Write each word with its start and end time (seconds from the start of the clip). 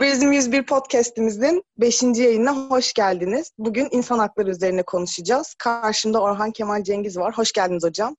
Liberalizm 0.00 0.32
101 0.32 0.66
podcast'imizin 0.66 1.64
5. 1.78 2.02
yayınına 2.02 2.70
hoş 2.70 2.92
geldiniz. 2.92 3.50
Bugün 3.58 3.88
insan 3.90 4.18
hakları 4.18 4.50
üzerine 4.50 4.82
konuşacağız. 4.82 5.54
Karşımda 5.58 6.22
Orhan 6.22 6.52
Kemal 6.52 6.84
Cengiz 6.84 7.16
var. 7.16 7.38
Hoş 7.38 7.52
geldiniz 7.52 7.84
hocam. 7.84 8.16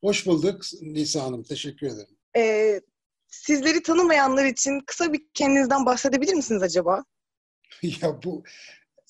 Hoş 0.00 0.26
bulduk 0.26 0.60
Nisa 0.82 1.22
Hanım. 1.22 1.42
Teşekkür 1.42 1.86
ederim. 1.86 2.16
Ee, 2.36 2.80
sizleri 3.28 3.82
tanımayanlar 3.82 4.44
için 4.44 4.80
kısa 4.86 5.12
bir 5.12 5.20
kendinizden 5.34 5.86
bahsedebilir 5.86 6.34
misiniz 6.34 6.62
acaba? 6.62 7.04
ya 7.82 8.22
bu 8.24 8.42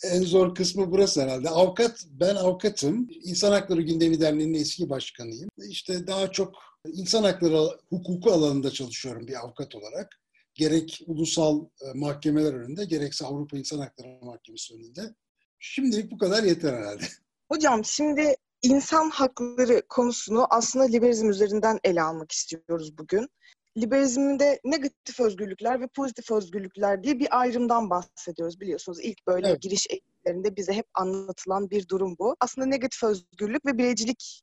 en 0.05 0.23
zor 0.23 0.55
kısmı 0.55 0.91
burası 0.91 1.23
herhalde. 1.23 1.49
Avukat, 1.49 2.05
ben 2.11 2.35
avukatım. 2.35 3.09
İnsan 3.25 3.53
Hakları 3.53 3.83
Gündemi 3.83 4.21
Derneği'nin 4.21 4.59
eski 4.59 4.91
başkanıyım. 4.91 5.49
İşte 5.69 6.07
daha 6.07 6.33
çok 6.33 6.55
insan 6.93 7.23
hakları 7.23 7.79
hukuku 7.89 8.33
alanında 8.33 8.71
çalışıyorum 8.71 9.27
bir 9.27 9.41
avukat 9.45 9.75
olarak 9.75 10.21
gerek 10.59 11.03
ulusal 11.07 11.65
e, 11.65 11.99
mahkemeler 11.99 12.55
önünde 12.55 12.85
gerekse 12.85 13.27
Avrupa 13.27 13.57
İnsan 13.59 13.79
Hakları 13.79 14.25
Mahkemesi 14.25 14.75
önünde. 14.75 15.15
Şimdilik 15.59 16.11
bu 16.11 16.19
kadar 16.19 16.43
yeter 16.43 16.73
herhalde. 16.73 17.05
Hocam 17.53 17.85
şimdi 17.85 18.35
insan 18.63 19.11
hakları 19.11 19.83
konusunu 19.89 20.47
aslında 20.51 20.85
liberalizm 20.85 21.31
üzerinden 21.31 21.79
ele 21.85 22.03
almak 22.03 22.33
istiyoruz 22.33 22.99
bugün. 22.99 23.29
Liberalizmde 23.77 24.61
negatif 24.65 25.21
özgürlükler 25.21 25.81
ve 25.81 25.87
pozitif 25.87 26.31
özgürlükler 26.31 27.05
diye 27.05 27.19
bir 27.19 27.41
ayrımdan 27.41 27.91
bahsediyoruz 27.91 28.61
biliyorsunuz. 28.61 28.99
İlk 29.03 29.27
böyle 29.27 29.49
evet. 29.49 29.63
giriş 29.63 29.87
eğitimlerinde 29.91 30.57
bize 30.57 30.73
hep 30.73 30.87
anlatılan 30.95 31.71
bir 31.71 31.89
durum 31.89 32.17
bu. 32.19 32.37
Aslında 32.41 32.67
negatif 32.67 33.05
özgürlük 33.05 33.67
ve 33.67 33.79
bireycilik 33.79 34.43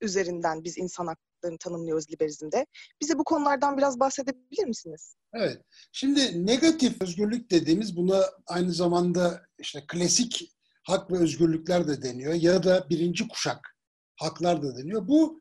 üzerinden 0.00 0.64
biz 0.64 0.78
insan 0.78 1.06
haklarını 1.40 1.58
tanımlıyoruz 1.58 2.10
liberalizmde. 2.10 2.66
Bize 3.02 3.18
bu 3.18 3.24
konulardan 3.24 3.76
biraz 3.76 4.00
bahsedebilir 4.00 4.64
misiniz? 4.66 5.16
Evet. 5.34 5.62
Şimdi 5.92 6.46
negatif 6.46 7.02
özgürlük 7.02 7.50
dediğimiz 7.50 7.96
buna 7.96 8.24
aynı 8.46 8.72
zamanda 8.72 9.42
işte 9.58 9.84
klasik 9.88 10.52
hak 10.82 11.12
ve 11.12 11.18
özgürlükler 11.18 11.88
de 11.88 12.02
deniyor 12.02 12.34
ya 12.34 12.62
da 12.62 12.86
birinci 12.90 13.28
kuşak 13.28 13.76
haklar 14.16 14.62
da 14.62 14.76
deniyor. 14.76 15.08
Bu 15.08 15.40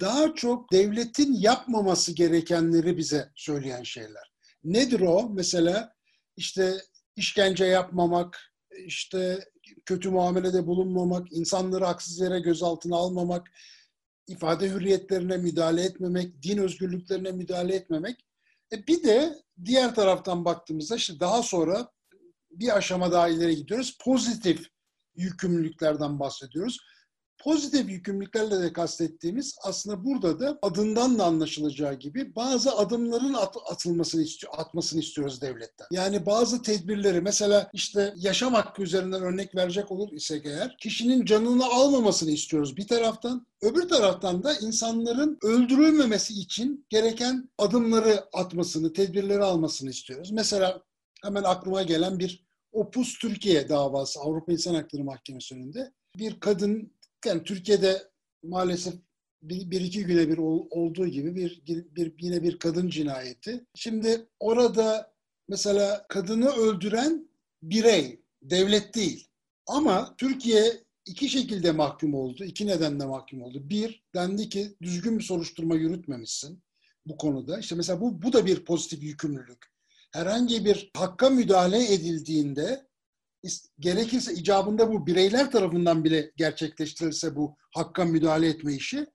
daha 0.00 0.34
çok 0.34 0.72
devletin 0.72 1.32
yapmaması 1.32 2.12
gerekenleri 2.12 2.96
bize 2.96 3.28
söyleyen 3.34 3.82
şeyler. 3.82 4.32
Nedir 4.64 5.00
o? 5.00 5.30
Mesela 5.30 5.92
işte 6.36 6.74
işkence 7.16 7.64
yapmamak, 7.64 8.38
işte 8.86 9.44
kötü 9.86 10.10
muamelede 10.10 10.66
bulunmamak, 10.66 11.32
insanları 11.32 11.84
haksız 11.84 12.20
yere 12.20 12.40
gözaltına 12.40 12.96
almamak, 12.96 13.50
ifade 14.26 14.70
hürriyetlerine 14.70 15.36
müdahale 15.36 15.82
etmemek, 15.82 16.42
din 16.42 16.58
özgürlüklerine 16.58 17.32
müdahale 17.32 17.74
etmemek. 17.74 18.26
E 18.72 18.86
bir 18.86 19.02
de 19.02 19.34
diğer 19.64 19.94
taraftan 19.94 20.44
baktığımızda 20.44 20.96
işte 20.96 21.20
daha 21.20 21.42
sonra 21.42 21.90
bir 22.50 22.76
aşama 22.76 23.12
daha 23.12 23.28
ileri 23.28 23.56
gidiyoruz. 23.56 23.98
Pozitif 24.04 24.66
yükümlülüklerden 25.16 26.20
bahsediyoruz. 26.20 26.78
Pozitif 27.44 27.90
yükümlülüklerle 27.90 28.62
de 28.62 28.72
kastettiğimiz 28.72 29.58
aslında 29.62 30.04
burada 30.04 30.40
da 30.40 30.58
adından 30.62 31.18
da 31.18 31.24
anlaşılacağı 31.24 31.94
gibi 31.94 32.36
bazı 32.36 32.76
adımların 32.76 33.34
at, 33.34 33.56
atılmasını 33.70 34.22
istiyor, 34.22 34.52
atmasını 34.56 35.00
istiyoruz 35.00 35.40
devletten. 35.40 35.86
Yani 35.90 36.26
bazı 36.26 36.62
tedbirleri 36.62 37.20
mesela 37.20 37.70
işte 37.72 38.14
yaşam 38.16 38.54
hakkı 38.54 38.82
üzerinden 38.82 39.22
örnek 39.22 39.54
verecek 39.54 39.90
olur 39.90 40.12
isek 40.12 40.46
eğer 40.46 40.76
kişinin 40.76 41.24
canını 41.24 41.64
almamasını 41.64 42.30
istiyoruz 42.30 42.76
bir 42.76 42.88
taraftan. 42.88 43.46
Öbür 43.62 43.88
taraftan 43.88 44.42
da 44.42 44.54
insanların 44.54 45.38
öldürülmemesi 45.42 46.34
için 46.34 46.86
gereken 46.88 47.50
adımları 47.58 48.24
atmasını, 48.32 48.92
tedbirleri 48.92 49.42
almasını 49.44 49.90
istiyoruz. 49.90 50.30
Mesela 50.30 50.82
hemen 51.22 51.42
aklıma 51.42 51.82
gelen 51.82 52.18
bir 52.18 52.50
Opus 52.72 53.18
Türkiye 53.18 53.68
davası 53.68 54.20
Avrupa 54.20 54.52
İnsan 54.52 54.74
Hakları 54.74 55.04
Mahkemesi 55.04 55.54
önünde 55.54 55.92
bir 56.18 56.40
kadın 56.40 56.92
yani 57.26 57.44
Türkiye'de 57.44 58.10
maalesef 58.42 58.94
bir, 59.42 59.70
bir 59.70 59.80
iki 59.80 60.04
güne 60.04 60.28
bir 60.28 60.38
olduğu 60.70 61.06
gibi 61.06 61.36
bir, 61.36 61.62
bir 61.96 62.14
yine 62.20 62.42
bir 62.42 62.58
kadın 62.58 62.88
cinayeti. 62.88 63.66
Şimdi 63.74 64.26
orada 64.40 65.12
mesela 65.48 66.06
kadını 66.08 66.50
öldüren 66.50 67.28
birey, 67.62 68.20
devlet 68.42 68.94
değil. 68.94 69.28
Ama 69.66 70.14
Türkiye 70.18 70.72
iki 71.06 71.28
şekilde 71.28 71.72
mahkum 71.72 72.14
oldu, 72.14 72.44
iki 72.44 72.66
nedenle 72.66 73.04
mahkum 73.04 73.42
oldu. 73.42 73.70
Bir, 73.70 74.04
dendi 74.14 74.48
ki 74.48 74.76
düzgün 74.82 75.18
bir 75.18 75.24
soruşturma 75.24 75.74
yürütmemişsin 75.74 76.62
bu 77.06 77.16
konuda. 77.16 77.58
İşte 77.58 77.74
mesela 77.74 78.00
bu, 78.00 78.22
bu 78.22 78.32
da 78.32 78.46
bir 78.46 78.64
pozitif 78.64 79.02
yükümlülük. 79.02 79.66
Herhangi 80.12 80.64
bir 80.64 80.90
hakka 80.96 81.30
müdahale 81.30 81.94
edildiğinde 81.94 82.86
gerekirse 83.78 84.34
icabında 84.34 84.92
bu 84.92 85.06
bireyler 85.06 85.50
tarafından 85.50 86.04
bile 86.04 86.32
gerçekleştirilse 86.36 87.36
bu 87.36 87.56
hakka 87.74 88.04
müdahale 88.04 88.48
etme 88.48 88.74
işi 88.74 89.06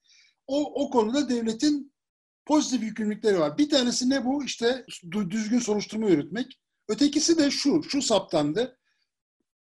o, 0.47 0.83
o 0.85 0.89
konuda 0.89 1.29
devletin 1.29 1.93
pozitif 2.45 2.83
yükümlülükleri 2.83 3.39
var. 3.39 3.57
Bir 3.57 3.69
tanesi 3.69 4.09
ne 4.09 4.25
bu? 4.25 4.43
İşte 4.43 4.85
düzgün 5.29 5.59
soruşturma 5.59 6.09
yürütmek. 6.09 6.59
Ötekisi 6.89 7.37
de 7.37 7.51
şu, 7.51 7.83
şu 7.83 8.01
saptandı. 8.01 8.77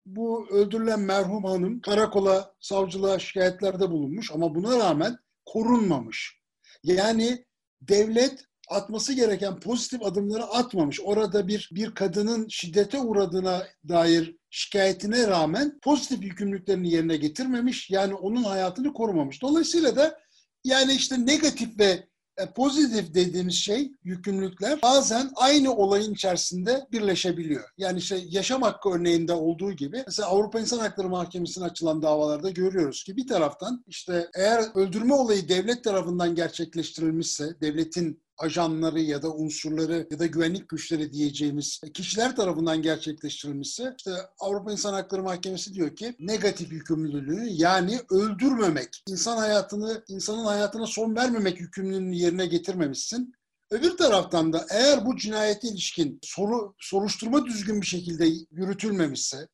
Bu 0.07 0.49
öldürülen 0.51 1.01
merhum 1.01 1.45
hanım 1.45 1.81
karakola, 1.81 2.55
savcılığa 2.61 3.19
şikayetlerde 3.19 3.91
bulunmuş 3.91 4.33
ama 4.33 4.55
buna 4.55 4.79
rağmen 4.79 5.19
korunmamış. 5.47 6.41
Yani 6.83 7.45
devlet 7.81 8.45
atması 8.73 9.13
gereken 9.13 9.61
pozitif 9.61 10.03
adımları 10.03 10.45
atmamış. 10.45 11.01
Orada 11.01 11.49
bir 11.49 11.71
bir 11.73 11.95
kadının 11.95 12.49
şiddete 12.49 13.01
uğradığına 13.01 13.67
dair 13.89 14.37
şikayetine 14.51 15.27
rağmen 15.27 15.79
pozitif 15.83 16.23
yükümlülüklerini 16.23 16.91
yerine 16.91 17.17
getirmemiş. 17.17 17.91
Yani 17.91 18.15
onun 18.15 18.43
hayatını 18.43 18.93
korumamış. 18.93 19.43
Dolayısıyla 19.43 19.97
da 19.97 20.19
yani 20.65 20.93
işte 20.93 21.27
negatif 21.27 21.79
ve 21.79 22.13
e, 22.37 22.47
pozitif 22.47 23.15
dediğimiz 23.15 23.55
şey, 23.55 23.93
yükümlülükler 24.05 24.83
bazen 24.83 25.31
aynı 25.35 25.75
olayın 25.75 26.13
içerisinde 26.13 26.87
birleşebiliyor. 26.93 27.65
Yani 27.79 27.99
işte 27.99 28.21
yaşam 28.29 28.63
hakkı 28.63 28.91
örneğinde 28.91 29.33
olduğu 29.33 29.73
gibi 29.73 30.03
mesela 30.07 30.29
Avrupa 30.29 30.61
İnsan 30.61 30.79
Hakları 30.79 31.09
Mahkemesi'ne 31.09 31.65
açılan 31.65 32.03
davalarda 32.03 32.51
görüyoruz 32.51 33.05
ki 33.05 33.17
bir 33.17 33.27
taraftan 33.27 33.85
işte 33.87 34.31
eğer 34.35 34.65
öldürme 34.75 35.15
olayı 35.15 35.49
devlet 35.49 35.85
tarafından 35.85 36.35
gerçekleştirilmişse, 36.35 37.61
devletin 37.61 38.23
ajanları 38.43 39.01
ya 39.01 39.23
da 39.23 39.35
unsurları 39.35 40.07
ya 40.11 40.19
da 40.19 40.27
güvenlik 40.27 40.69
güçleri 40.69 41.13
diyeceğimiz 41.13 41.81
kişiler 41.95 42.37
tarafından 42.37 42.83
gerçekleştirilmişse 42.83 43.95
işte 43.99 44.11
Avrupa 44.39 44.73
İnsan 44.73 44.93
Hakları 44.93 45.23
Mahkemesi 45.23 45.75
diyor 45.75 45.97
ki 45.97 46.15
negatif 46.19 46.73
yükümlülüğünü 46.73 47.49
yani 47.49 48.01
öldürmemek, 48.11 49.03
insan 49.09 49.37
hayatını, 49.37 50.05
insanın 50.09 50.45
hayatına 50.45 50.87
son 50.87 51.17
vermemek 51.17 51.61
yükümlülüğünü 51.61 52.15
yerine 52.15 52.47
getirmemişsin. 52.47 53.33
Öbür 53.71 53.97
taraftan 53.97 54.53
da 54.53 54.67
eğer 54.71 55.07
bu 55.07 55.17
cinayete 55.17 55.69
ilişkin 55.69 56.19
soru, 56.23 56.75
soruşturma 56.79 57.45
düzgün 57.45 57.81
bir 57.81 57.87
şekilde 57.87 58.27
yürütülmemişse, 58.51 59.49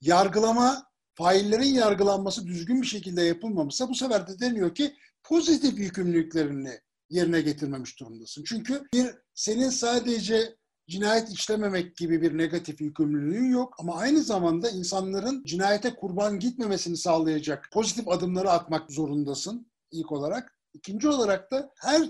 yargılama, 0.00 0.84
faillerin 1.14 1.74
yargılanması 1.74 2.46
düzgün 2.46 2.82
bir 2.82 2.86
şekilde 2.86 3.22
yapılmamışsa 3.22 3.88
bu 3.88 3.94
sefer 3.94 4.26
de 4.26 4.40
deniyor 4.40 4.74
ki 4.74 4.96
pozitif 5.22 5.78
yükümlülüklerini 5.78 6.80
yerine 7.12 7.40
getirmemiş 7.40 8.00
durumdasın. 8.00 8.44
Çünkü 8.46 8.82
bir 8.94 9.14
senin 9.34 9.70
sadece 9.70 10.56
cinayet 10.88 11.30
işlememek 11.30 11.96
gibi 11.96 12.22
bir 12.22 12.38
negatif 12.38 12.80
yükümlülüğün 12.80 13.50
yok 13.50 13.74
ama 13.78 13.96
aynı 13.96 14.22
zamanda 14.22 14.70
insanların 14.70 15.44
cinayete 15.44 15.94
kurban 15.94 16.38
gitmemesini 16.38 16.96
sağlayacak 16.96 17.68
pozitif 17.72 18.08
adımları 18.08 18.50
atmak 18.50 18.92
zorundasın 18.92 19.66
ilk 19.90 20.12
olarak. 20.12 20.58
İkinci 20.74 21.08
olarak 21.08 21.50
da 21.50 21.72
her 21.76 22.02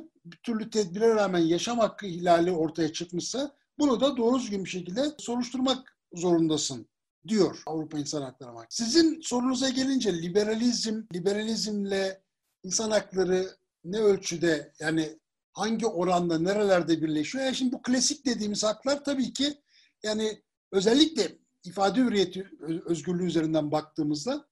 türlü 0.42 0.70
tedbire 0.70 1.14
rağmen 1.14 1.38
yaşam 1.38 1.78
hakkı 1.78 2.06
ihlali 2.06 2.52
ortaya 2.52 2.92
çıkmışsa 2.92 3.56
bunu 3.78 4.00
da 4.00 4.16
doğru 4.16 4.38
düzgün 4.38 4.64
bir 4.64 4.70
şekilde 4.70 5.02
soruşturmak 5.18 5.96
zorundasın 6.14 6.86
diyor 7.28 7.62
Avrupa 7.66 7.98
İnsan 7.98 8.22
Hakları 8.22 8.52
Mahkemesi. 8.52 8.84
Sizin 8.84 9.20
sorunuza 9.20 9.68
gelince 9.68 10.22
liberalizm, 10.22 11.02
liberalizmle 11.14 12.22
insan 12.62 12.90
hakları 12.90 13.56
ne 13.84 13.98
ölçüde 13.98 14.72
yani 14.80 15.18
hangi 15.52 15.86
oranda 15.86 16.38
nerelerde 16.38 17.02
birleşiyor? 17.02 17.44
Yani 17.44 17.56
şimdi 17.56 17.72
bu 17.72 17.82
klasik 17.82 18.26
dediğimiz 18.26 18.64
haklar 18.64 19.04
tabii 19.04 19.32
ki 19.32 19.54
yani 20.02 20.42
özellikle 20.72 21.38
ifade 21.64 22.00
hürriyeti 22.00 22.50
özgürlüğü 22.86 23.26
üzerinden 23.26 23.72
baktığımızda 23.72 24.48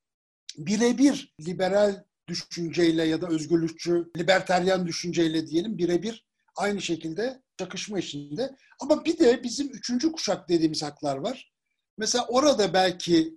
birebir 0.59 1.35
liberal 1.41 2.05
düşünceyle 2.29 3.05
ya 3.05 3.21
da 3.21 3.29
özgürlükçü, 3.29 4.11
liberteryan 4.17 4.87
düşünceyle 4.87 5.47
diyelim 5.47 5.79
birebir 5.79 6.27
aynı 6.57 6.83
şekilde 6.83 7.43
çakışma 7.59 7.99
içinde. 7.99 8.57
Ama 8.81 9.05
bir 9.05 9.19
de 9.19 9.43
bizim 9.43 9.69
üçüncü 9.69 10.13
kuşak 10.13 10.49
dediğimiz 10.49 10.83
haklar 10.83 11.17
var. 11.17 11.53
Mesela 11.99 12.27
orada 12.29 12.75
belki 12.75 13.37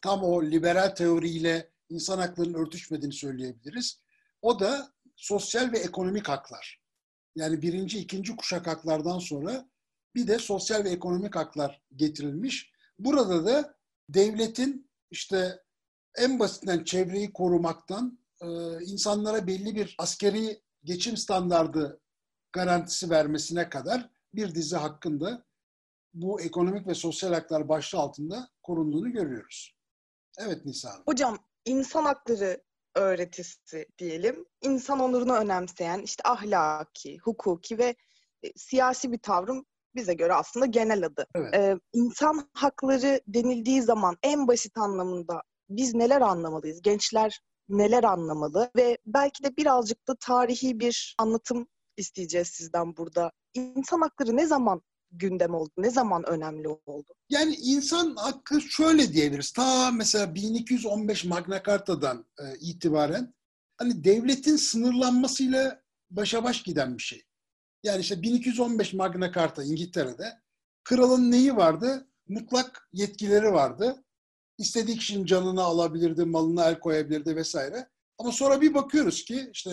tam 0.00 0.22
o 0.24 0.42
liberal 0.42 0.88
teoriyle 0.88 1.70
insan 1.88 2.18
haklarının 2.18 2.54
örtüşmediğini 2.54 3.14
söyleyebiliriz. 3.14 4.00
O 4.42 4.60
da 4.60 4.93
sosyal 5.16 5.72
ve 5.72 5.78
ekonomik 5.78 6.28
haklar. 6.28 6.80
Yani 7.36 7.62
birinci, 7.62 7.98
ikinci 7.98 8.36
kuşak 8.36 8.66
haklardan 8.66 9.18
sonra 9.18 9.68
bir 10.14 10.28
de 10.28 10.38
sosyal 10.38 10.84
ve 10.84 10.90
ekonomik 10.90 11.36
haklar 11.36 11.82
getirilmiş. 11.96 12.72
Burada 12.98 13.46
da 13.46 13.74
devletin 14.08 14.90
işte 15.10 15.62
en 16.18 16.38
basitinden 16.38 16.84
çevreyi 16.84 17.32
korumaktan 17.32 18.18
e, 18.40 18.46
insanlara 18.84 19.46
belli 19.46 19.76
bir 19.76 19.94
askeri 19.98 20.62
geçim 20.84 21.16
standardı 21.16 22.00
garantisi 22.52 23.10
vermesine 23.10 23.68
kadar 23.68 24.10
bir 24.34 24.54
dizi 24.54 24.76
hakkında 24.76 25.44
bu 26.14 26.40
ekonomik 26.40 26.86
ve 26.86 26.94
sosyal 26.94 27.32
haklar 27.32 27.68
başlığı 27.68 27.98
altında 27.98 28.48
korunduğunu 28.62 29.12
görüyoruz. 29.12 29.76
Evet 30.38 30.64
Nisa 30.64 30.90
Hanım. 30.90 31.02
Hocam 31.06 31.38
insan 31.64 32.04
hakları 32.04 32.62
öğretisi 32.94 33.86
diyelim. 33.98 34.44
İnsan 34.60 35.00
onurunu 35.00 35.36
önemseyen 35.36 35.98
işte 35.98 36.22
ahlaki, 36.28 37.18
hukuki 37.18 37.78
ve 37.78 37.94
e, 38.42 38.52
siyasi 38.56 39.12
bir 39.12 39.18
tavrım 39.18 39.66
bize 39.94 40.14
göre 40.14 40.34
aslında 40.34 40.66
genel 40.66 41.06
adı. 41.06 41.26
Evet. 41.34 41.54
Ee, 41.54 41.76
insan 41.92 42.50
hakları 42.52 43.20
denildiği 43.28 43.82
zaman 43.82 44.16
en 44.22 44.48
basit 44.48 44.78
anlamında 44.78 45.42
biz 45.68 45.94
neler 45.94 46.20
anlamalıyız? 46.20 46.82
Gençler 46.82 47.40
neler 47.68 48.04
anlamalı? 48.04 48.70
Ve 48.76 48.98
belki 49.06 49.44
de 49.44 49.56
birazcık 49.56 50.08
da 50.08 50.14
tarihi 50.20 50.80
bir 50.80 51.14
anlatım 51.18 51.66
isteyeceğiz 51.96 52.48
sizden 52.48 52.96
burada. 52.96 53.32
İnsan 53.54 54.00
hakları 54.00 54.36
ne 54.36 54.46
zaman 54.46 54.82
gündem 55.18 55.54
oldu? 55.54 55.70
Ne 55.76 55.90
zaman 55.90 56.24
önemli 56.28 56.68
oldu? 56.68 57.14
Yani 57.28 57.54
insan 57.54 58.16
hakkı 58.16 58.60
şöyle 58.60 59.12
diyebiliriz. 59.12 59.52
Ta 59.52 59.90
mesela 59.90 60.34
1215 60.34 61.24
Magna 61.24 61.62
Carta'dan 61.62 62.26
e, 62.38 62.42
itibaren 62.60 63.34
hani 63.76 64.04
devletin 64.04 64.56
sınırlanmasıyla 64.56 65.82
başa 66.10 66.44
baş 66.44 66.62
giden 66.62 66.98
bir 66.98 67.02
şey. 67.02 67.22
Yani 67.82 68.00
işte 68.00 68.22
1215 68.22 68.94
Magna 68.94 69.32
Carta 69.32 69.64
İngiltere'de 69.64 70.32
kralın 70.84 71.30
neyi 71.30 71.56
vardı? 71.56 72.08
Mutlak 72.28 72.88
yetkileri 72.92 73.52
vardı. 73.52 74.04
İstediği 74.58 74.98
kişinin 74.98 75.26
canını 75.26 75.62
alabilirdi, 75.62 76.24
malına 76.24 76.64
el 76.64 76.80
koyabilirdi 76.80 77.36
vesaire. 77.36 77.88
Ama 78.18 78.32
sonra 78.32 78.60
bir 78.60 78.74
bakıyoruz 78.74 79.24
ki 79.24 79.50
işte 79.52 79.70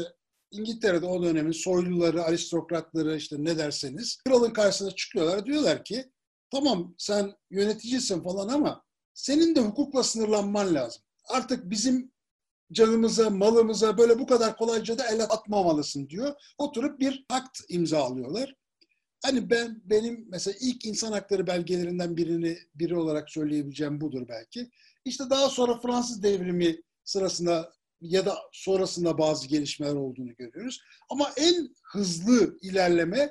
İngiltere'de 0.52 1.06
o 1.06 1.24
dönemin 1.24 1.52
soyluları, 1.52 2.24
aristokratları 2.24 3.16
işte 3.18 3.36
ne 3.40 3.58
derseniz 3.58 4.18
kralın 4.26 4.54
karşısına 4.54 4.92
çıkıyorlar. 4.92 5.46
Diyorlar 5.46 5.84
ki 5.84 6.12
tamam 6.52 6.96
sen 6.98 7.34
yöneticisin 7.52 8.24
falan 8.24 8.48
ama 8.48 8.84
senin 9.14 9.56
de 9.56 9.60
hukukla 9.60 10.04
sınırlanman 10.04 10.76
lazım. 10.76 11.04
Artık 11.30 11.70
bizim 11.70 12.12
canımıza, 12.72 13.30
malımıza 13.30 13.98
böyle 13.98 14.20
bu 14.20 14.28
kadar 14.28 14.58
kolayca 14.58 14.98
da 14.98 15.08
el 15.08 15.24
atmamalısın 15.24 16.10
diyor. 16.10 16.34
Oturup 16.58 17.00
bir 17.00 17.26
pakt 17.30 17.60
imzalıyorlar. 17.70 18.56
Hani 19.24 19.50
ben 19.50 19.82
benim 19.86 20.26
mesela 20.30 20.58
ilk 20.62 20.86
insan 20.86 21.12
hakları 21.12 21.48
belgelerinden 21.48 22.18
birini 22.18 22.58
biri 22.76 22.98
olarak 22.98 23.30
söyleyebileceğim 23.30 24.02
budur 24.02 24.28
belki. 24.30 24.70
İşte 25.06 25.24
daha 25.30 25.50
sonra 25.50 25.80
Fransız 25.80 26.24
devrimi 26.24 26.82
sırasında 27.04 27.74
ya 28.02 28.26
da 28.26 28.38
sonrasında 28.52 29.18
bazı 29.18 29.48
gelişmeler 29.48 29.96
olduğunu 29.96 30.36
görüyoruz. 30.36 30.82
Ama 31.10 31.32
en 31.38 31.76
hızlı 31.84 32.58
ilerleme 32.62 33.30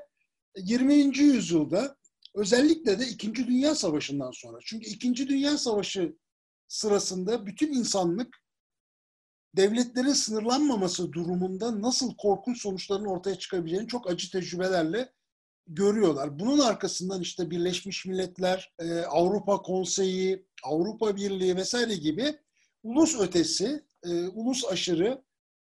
20. 0.56 0.94
yüzyılda 1.18 1.96
özellikle 2.34 2.98
de 2.98 3.06
2. 3.06 3.34
Dünya 3.34 3.74
Savaşı'ndan 3.74 4.30
sonra. 4.30 4.58
Çünkü 4.64 4.90
2. 4.90 5.28
Dünya 5.28 5.58
Savaşı 5.58 6.16
sırasında 6.68 7.46
bütün 7.46 7.72
insanlık 7.72 8.36
devletlerin 9.56 10.12
sınırlanmaması 10.12 11.12
durumunda 11.12 11.82
nasıl 11.82 12.16
korkunç 12.16 12.62
sonuçların 12.62 13.04
ortaya 13.04 13.38
çıkabileceğini 13.38 13.88
çok 13.88 14.10
acı 14.10 14.30
tecrübelerle 14.30 15.12
görüyorlar. 15.66 16.38
Bunun 16.38 16.58
arkasından 16.58 17.20
işte 17.20 17.50
Birleşmiş 17.50 18.06
Milletler, 18.06 18.72
e, 18.78 19.00
Avrupa 19.00 19.62
Konseyi, 19.62 20.46
Avrupa 20.64 21.16
Birliği 21.16 21.56
vesaire 21.56 21.94
gibi 21.94 22.38
ulus 22.82 23.20
ötesi, 23.20 23.84
e, 24.04 24.28
ulus 24.28 24.64
aşırı, 24.64 25.22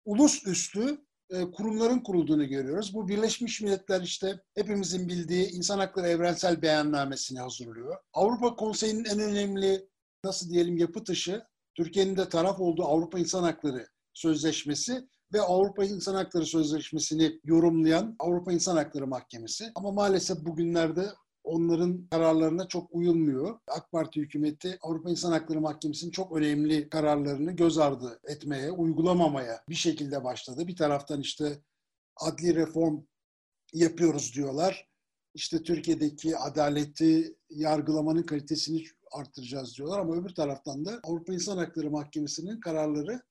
ulus 0.05 0.47
üstü 0.47 0.97
e, 1.29 1.51
kurumların 1.51 1.99
kurulduğunu 1.99 2.47
görüyoruz. 2.47 2.93
Bu 2.93 3.07
Birleşmiş 3.07 3.61
Milletler 3.61 4.01
işte 4.01 4.39
hepimizin 4.55 5.09
bildiği 5.09 5.49
İnsan 5.49 5.79
Hakları 5.79 6.07
Evrensel 6.07 6.61
Beyannamesini 6.61 7.39
hazırlıyor. 7.39 7.97
Avrupa 8.13 8.55
Konseyi'nin 8.55 9.05
en 9.05 9.19
önemli 9.19 9.89
nasıl 10.23 10.49
diyelim 10.49 10.77
yapı 10.77 11.03
taşı 11.03 11.43
Türkiye'nin 11.75 12.17
de 12.17 12.29
taraf 12.29 12.59
olduğu 12.59 12.85
Avrupa 12.85 13.19
İnsan 13.19 13.43
Hakları 13.43 13.87
Sözleşmesi 14.13 15.07
ve 15.33 15.41
Avrupa 15.41 15.85
İnsan 15.85 16.15
Hakları 16.15 16.45
Sözleşmesi'ni 16.45 17.39
yorumlayan 17.43 18.15
Avrupa 18.19 18.53
İnsan 18.53 18.75
Hakları 18.75 19.07
Mahkemesi. 19.07 19.71
Ama 19.75 19.91
maalesef 19.91 20.37
bugünlerde 20.45 21.09
onların 21.49 22.07
kararlarına 22.11 22.67
çok 22.67 22.87
uyulmuyor. 22.91 23.59
AK 23.67 23.91
Parti 23.91 24.21
hükümeti 24.21 24.77
Avrupa 24.81 25.09
İnsan 25.09 25.31
Hakları 25.31 25.61
Mahkemesi'nin 25.61 26.11
çok 26.11 26.37
önemli 26.37 26.89
kararlarını 26.89 27.51
göz 27.51 27.77
ardı 27.77 28.19
etmeye, 28.23 28.71
uygulamamaya 28.71 29.63
bir 29.69 29.75
şekilde 29.75 30.23
başladı. 30.23 30.67
Bir 30.67 30.75
taraftan 30.75 31.21
işte 31.21 31.61
adli 32.17 32.55
reform 32.55 33.01
yapıyoruz 33.73 34.35
diyorlar. 34.35 34.89
İşte 35.33 35.63
Türkiye'deki 35.63 36.37
adaleti, 36.37 37.35
yargılamanın 37.49 38.23
kalitesini 38.23 38.83
arttıracağız 39.11 39.77
diyorlar 39.77 39.99
ama 39.99 40.15
öbür 40.15 40.35
taraftan 40.35 40.85
da 40.85 40.99
Avrupa 41.03 41.33
İnsan 41.33 41.57
Hakları 41.57 41.91
Mahkemesi'nin 41.91 42.59
kararları 42.59 43.21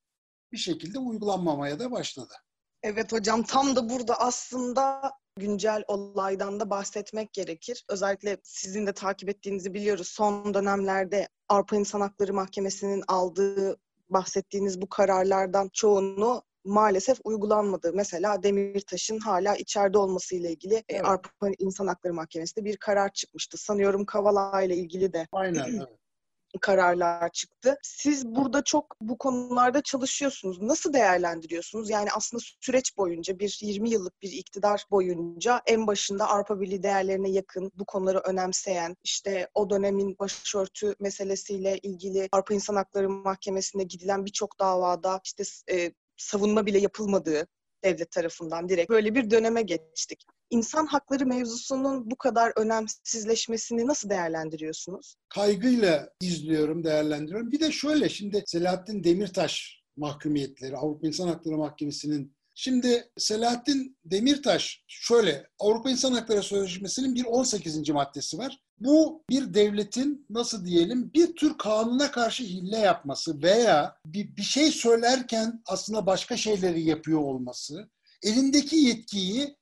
bir 0.52 0.58
şekilde 0.58 0.98
uygulanmamaya 0.98 1.78
da 1.78 1.90
başladı. 1.90 2.34
Evet 2.82 3.12
hocam 3.12 3.42
tam 3.42 3.76
da 3.76 3.88
burada 3.88 4.20
aslında 4.20 5.12
güncel 5.36 5.84
olaydan 5.88 6.60
da 6.60 6.70
bahsetmek 6.70 7.32
gerekir. 7.32 7.84
Özellikle 7.88 8.36
sizin 8.42 8.86
de 8.86 8.92
takip 8.92 9.28
ettiğinizi 9.28 9.74
biliyoruz. 9.74 10.08
Son 10.08 10.54
dönemlerde 10.54 11.28
Avrupa 11.48 11.76
İnsan 11.76 12.00
Hakları 12.00 12.34
Mahkemesi'nin 12.34 13.04
aldığı 13.08 13.76
bahsettiğiniz 14.10 14.80
bu 14.80 14.88
kararlardan 14.88 15.70
çoğunu 15.72 16.42
maalesef 16.64 17.18
uygulanmadı. 17.24 17.92
Mesela 17.94 18.42
Demirtaş'ın 18.42 19.18
hala 19.18 19.56
içeride 19.56 19.98
olması 19.98 20.36
ile 20.36 20.50
ilgili 20.50 20.74
e, 20.74 20.84
evet. 20.88 21.04
Avrupa 21.04 21.48
İnsan 21.58 21.86
Hakları 21.86 22.14
Mahkemesi'nde 22.14 22.64
bir 22.64 22.76
karar 22.76 23.12
çıkmıştı. 23.12 23.58
Sanıyorum 23.58 24.06
Kavala 24.06 24.62
ile 24.62 24.76
ilgili 24.76 25.12
de. 25.12 25.26
Aynen. 25.32 25.64
Evet 25.68 25.88
kararlar 26.60 27.28
çıktı. 27.28 27.78
Siz 27.82 28.26
burada 28.26 28.64
çok 28.64 28.96
bu 29.00 29.18
konularda 29.18 29.82
çalışıyorsunuz. 29.82 30.62
Nasıl 30.62 30.92
değerlendiriyorsunuz? 30.92 31.90
Yani 31.90 32.08
aslında 32.12 32.42
süreç 32.60 32.96
boyunca 32.96 33.38
bir 33.38 33.58
20 33.62 33.90
yıllık 33.90 34.22
bir 34.22 34.32
iktidar 34.32 34.84
boyunca 34.90 35.62
en 35.66 35.86
başında 35.86 36.28
Avrupa 36.28 36.60
Birliği 36.60 36.82
değerlerine 36.82 37.30
yakın, 37.30 37.72
bu 37.74 37.84
konuları 37.84 38.18
önemseyen, 38.18 38.96
işte 39.04 39.48
o 39.54 39.70
dönemin 39.70 40.16
başörtü 40.18 40.94
meselesiyle 41.00 41.78
ilgili 41.78 42.28
Avrupa 42.32 42.54
İnsan 42.54 42.76
Hakları 42.76 43.10
Mahkemesi'ne 43.10 43.82
gidilen 43.82 44.26
birçok 44.26 44.58
davada 44.58 45.20
işte 45.24 45.42
e, 45.72 45.92
savunma 46.16 46.66
bile 46.66 46.78
yapılmadığı 46.78 47.46
devlet 47.84 48.10
tarafından 48.10 48.68
direkt 48.68 48.90
böyle 48.90 49.14
bir 49.14 49.30
döneme 49.30 49.62
geçtik. 49.62 50.24
İnsan 50.50 50.86
hakları 50.86 51.26
mevzusunun 51.26 52.10
bu 52.10 52.16
kadar 52.16 52.52
önemsizleşmesini 52.56 53.86
nasıl 53.86 54.10
değerlendiriyorsunuz? 54.10 55.16
Kaygıyla 55.28 56.10
izliyorum, 56.20 56.84
değerlendiriyorum. 56.84 57.52
Bir 57.52 57.60
de 57.60 57.72
şöyle 57.72 58.08
şimdi 58.08 58.42
Selahattin 58.46 59.04
Demirtaş 59.04 59.82
mahkumiyetleri, 59.96 60.76
Avrupa 60.76 61.06
İnsan 61.06 61.28
Hakları 61.28 61.56
Mahkemesi'nin 61.56 62.38
Şimdi 62.60 63.10
Selahattin 63.18 63.98
Demirtaş 64.04 64.84
şöyle 64.86 65.46
Avrupa 65.58 65.90
İnsan 65.90 66.12
Hakları 66.12 66.42
Sözleşmesi'nin 66.42 67.14
bir 67.14 67.24
18. 67.24 67.90
maddesi 67.90 68.38
var. 68.38 68.58
Bu 68.80 69.24
bir 69.30 69.54
devletin 69.54 70.26
nasıl 70.30 70.66
diyelim 70.66 71.10
bir 71.14 71.36
tür 71.36 71.58
kanuna 71.58 72.10
karşı 72.10 72.44
hille 72.44 72.78
yapması 72.78 73.42
veya 73.42 73.96
bir, 74.06 74.36
bir 74.36 74.42
şey 74.42 74.70
söylerken 74.70 75.62
aslında 75.66 76.06
başka 76.06 76.36
şeyleri 76.36 76.82
yapıyor 76.82 77.20
olması, 77.20 77.88
elindeki 78.22 78.76
yetkiyi 78.76 79.56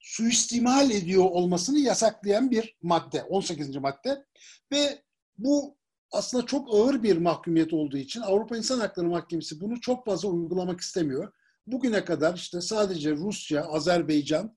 suistimal 0.00 0.90
ediyor 0.90 1.24
olmasını 1.24 1.78
yasaklayan 1.78 2.50
bir 2.50 2.76
madde, 2.82 3.22
18. 3.22 3.76
madde 3.76 4.24
ve 4.72 5.02
bu 5.38 5.76
aslında 6.12 6.46
çok 6.46 6.74
ağır 6.74 7.02
bir 7.02 7.16
mahkumiyet 7.16 7.72
olduğu 7.72 7.96
için 7.96 8.20
Avrupa 8.20 8.56
İnsan 8.56 8.80
Hakları 8.80 9.08
Mahkemesi 9.08 9.60
bunu 9.60 9.80
çok 9.80 10.06
fazla 10.06 10.28
uygulamak 10.28 10.80
istemiyor. 10.80 11.32
Bugüne 11.66 12.04
kadar 12.04 12.34
işte 12.34 12.60
sadece 12.60 13.12
Rusya, 13.12 13.64
Azerbaycan, 13.64 14.56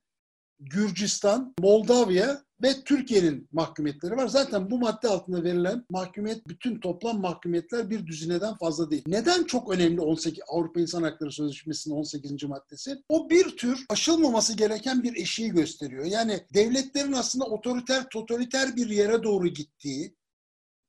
Gürcistan, 0.60 1.54
Moldavya 1.60 2.44
ve 2.64 2.84
Türkiye'nin 2.86 3.48
mahkumiyetleri 3.52 4.16
var. 4.16 4.28
Zaten 4.28 4.72
bu 4.72 4.80
madde 4.80 5.08
altında 5.08 5.44
verilen 5.44 5.86
mahkumiyet, 5.90 6.48
bütün 6.48 6.80
toplam 6.80 7.22
mahkumiyetler 7.22 7.90
bir 7.90 8.08
düzineden 8.08 8.58
fazla 8.58 8.92
değil. 8.92 9.04
Neden 9.08 9.44
çok 9.44 9.74
önemli 9.76 10.02
18 10.02 10.44
Avrupa 10.48 10.80
İnsan 10.80 11.04
Hakları 11.04 11.32
Sözleşmesi'nin 11.32 11.96
18. 11.96 12.44
maddesi? 12.44 13.04
O 13.10 13.30
bir 13.30 13.58
tür 13.58 13.86
aşılmaması 13.90 14.58
gereken 14.58 15.04
bir 15.04 15.16
eşiği 15.16 15.50
gösteriyor. 15.50 16.06
Yani 16.06 16.40
devletlerin 16.54 17.14
aslında 17.14 17.46
otoriter, 17.46 18.10
totaliter 18.10 18.76
bir 18.76 18.90
yere 18.90 19.24
doğru 19.24 19.48
gittiği, 19.48 20.16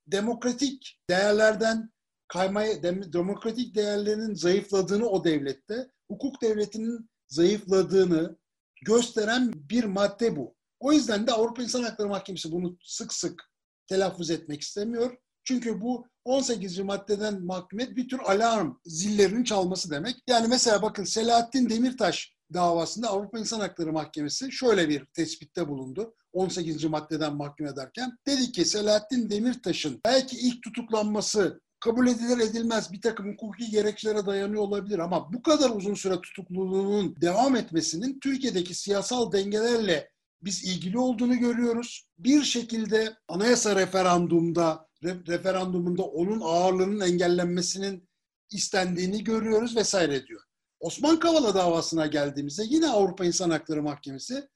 demokratik 0.06 0.98
değerlerden 1.10 1.90
kaymaya, 2.28 2.82
demokratik 3.12 3.74
değerlerinin 3.74 4.34
zayıfladığını 4.34 5.08
o 5.08 5.24
devlette, 5.24 5.88
hukuk 6.08 6.42
devletinin 6.42 7.10
zayıfladığını, 7.28 8.36
gösteren 8.84 9.52
bir 9.54 9.84
madde 9.84 10.36
bu. 10.36 10.53
O 10.84 10.92
yüzden 10.92 11.26
de 11.26 11.32
Avrupa 11.32 11.62
İnsan 11.62 11.82
Hakları 11.82 12.08
Mahkemesi 12.08 12.52
bunu 12.52 12.76
sık 12.84 13.12
sık 13.12 13.42
telaffuz 13.86 14.30
etmek 14.30 14.60
istemiyor. 14.60 15.16
Çünkü 15.44 15.80
bu 15.80 16.06
18. 16.24 16.78
maddeden 16.78 17.42
mahkumiyet 17.42 17.96
bir 17.96 18.08
tür 18.08 18.18
alarm 18.18 18.74
zillerinin 18.84 19.44
çalması 19.44 19.90
demek. 19.90 20.16
Yani 20.28 20.48
mesela 20.48 20.82
bakın 20.82 21.04
Selahattin 21.04 21.70
Demirtaş 21.70 22.34
davasında 22.54 23.08
Avrupa 23.08 23.38
İnsan 23.38 23.60
Hakları 23.60 23.92
Mahkemesi 23.92 24.52
şöyle 24.52 24.88
bir 24.88 25.04
tespitte 25.04 25.68
bulundu. 25.68 26.14
18. 26.32 26.84
maddeden 26.84 27.36
mahkum 27.36 27.66
ederken 27.66 28.18
dedi 28.26 28.52
ki 28.52 28.64
Selahattin 28.64 29.30
Demirtaş'ın 29.30 30.00
belki 30.06 30.36
ilk 30.36 30.62
tutuklanması 30.62 31.60
kabul 31.80 32.06
edilir 32.06 32.38
edilmez 32.38 32.92
bir 32.92 33.00
takım 33.00 33.32
hukuki 33.32 33.70
gerekçelere 33.70 34.26
dayanıyor 34.26 34.62
olabilir 34.62 34.98
ama 34.98 35.32
bu 35.32 35.42
kadar 35.42 35.70
uzun 35.70 35.94
süre 35.94 36.20
tutukluluğunun 36.20 37.16
devam 37.20 37.56
etmesinin 37.56 38.20
Türkiye'deki 38.20 38.74
siyasal 38.74 39.32
dengelerle 39.32 40.13
biz 40.44 40.64
ilgili 40.64 40.98
olduğunu 40.98 41.38
görüyoruz. 41.38 42.08
Bir 42.18 42.42
şekilde 42.42 43.16
anayasa 43.28 43.76
referandumda 43.76 44.88
referandumunda 45.04 46.02
onun 46.02 46.40
ağırlığının 46.40 47.00
engellenmesinin 47.00 48.08
istendiğini 48.50 49.24
görüyoruz 49.24 49.76
vesaire 49.76 50.26
diyor. 50.26 50.40
Osman 50.80 51.18
Kavala 51.18 51.54
davasına 51.54 52.06
geldiğimizde 52.06 52.62
yine 52.66 52.88
Avrupa 52.88 53.24
İnsan 53.24 53.50
Hakları 53.50 53.82
Mahkemesi 53.82 54.48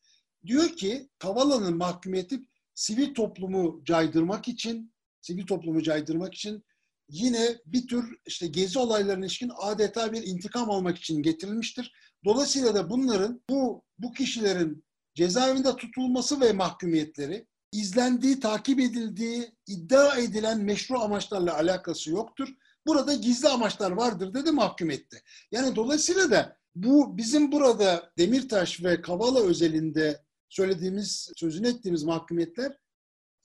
diyor 0.47 0.69
ki 0.69 1.09
Kavala'nın 1.19 1.77
mahkumiyeti 1.77 2.41
sivil 2.75 3.15
toplumu 3.15 3.83
caydırmak 3.85 4.49
için, 4.49 4.93
sivil 5.21 5.47
toplumu 5.47 5.83
caydırmak 5.83 6.35
için 6.35 6.65
yine 7.09 7.59
bir 7.67 7.87
tür 7.87 8.17
işte 8.27 8.47
gezi 8.47 8.79
olaylarına 8.79 9.25
ilişkin 9.25 9.53
adeta 9.61 10.13
bir 10.13 10.23
intikam 10.27 10.71
almak 10.71 10.99
için 10.99 11.23
getirilmiştir. 11.23 11.93
Dolayısıyla 12.25 12.75
da 12.75 12.91
bunların 12.91 13.43
bu 13.51 13.83
bu 13.99 14.13
kişilerin 14.13 14.85
cezaevinde 15.19 15.77
tutulması 15.77 16.41
ve 16.41 16.53
mahkumiyetleri 16.53 17.47
izlendiği, 17.73 18.41
takip 18.41 18.81
edildiği, 18.81 19.53
iddia 19.67 20.17
edilen 20.17 20.61
meşru 20.61 20.99
amaçlarla 20.99 21.55
alakası 21.55 22.11
yoktur. 22.11 22.49
Burada 22.87 23.15
gizli 23.15 23.49
amaçlar 23.49 23.91
vardır 23.91 24.35
dedi 24.35 24.53
mahkum 24.53 24.91
etti. 24.91 25.23
Yani 25.53 25.77
dolayısıyla 25.77 26.31
da 26.31 26.57
bu 26.75 27.17
bizim 27.17 27.53
burada 27.53 28.13
Demirtaş 28.19 28.85
ve 28.85 29.03
Kavala 29.03 29.41
özelinde 29.41 30.23
söylediğimiz, 30.49 31.33
sözünü 31.37 31.69
ettiğimiz 31.69 32.05
mahkumiyetler 32.05 32.77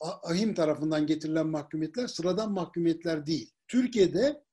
ahim 0.02 0.54
tarafından 0.54 1.08
getirilen 1.08 1.48
mahkumiyetler 1.48 2.08
sıradan 2.08 2.52
mahkumiyetler 2.52 3.26
değil. 3.26 3.52
Türkiye'de 3.68 4.44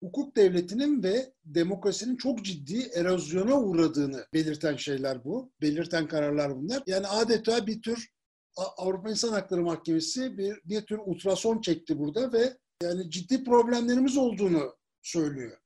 hukuk 0.00 0.36
devletinin 0.36 1.02
ve 1.02 1.32
demokrasinin 1.44 2.16
çok 2.16 2.44
ciddi 2.44 2.90
erozyona 2.94 3.60
uğradığını 3.60 4.26
belirten 4.34 4.76
şeyler 4.76 5.24
bu. 5.24 5.52
Belirten 5.60 6.08
kararlar 6.08 6.56
bunlar. 6.56 6.82
Yani 6.86 7.06
adeta 7.06 7.66
bir 7.66 7.82
tür 7.82 8.08
Avrupa 8.56 9.10
İnsan 9.10 9.32
Hakları 9.32 9.62
Mahkemesi 9.62 10.38
bir, 10.38 10.60
bir 10.64 10.80
tür 10.80 10.98
ultrason 10.98 11.60
çekti 11.60 11.98
burada 11.98 12.32
ve 12.32 12.56
yani 12.82 13.10
ciddi 13.10 13.44
problemlerimiz 13.44 14.16
olduğunu 14.16 14.76
söylüyor. 15.02 15.58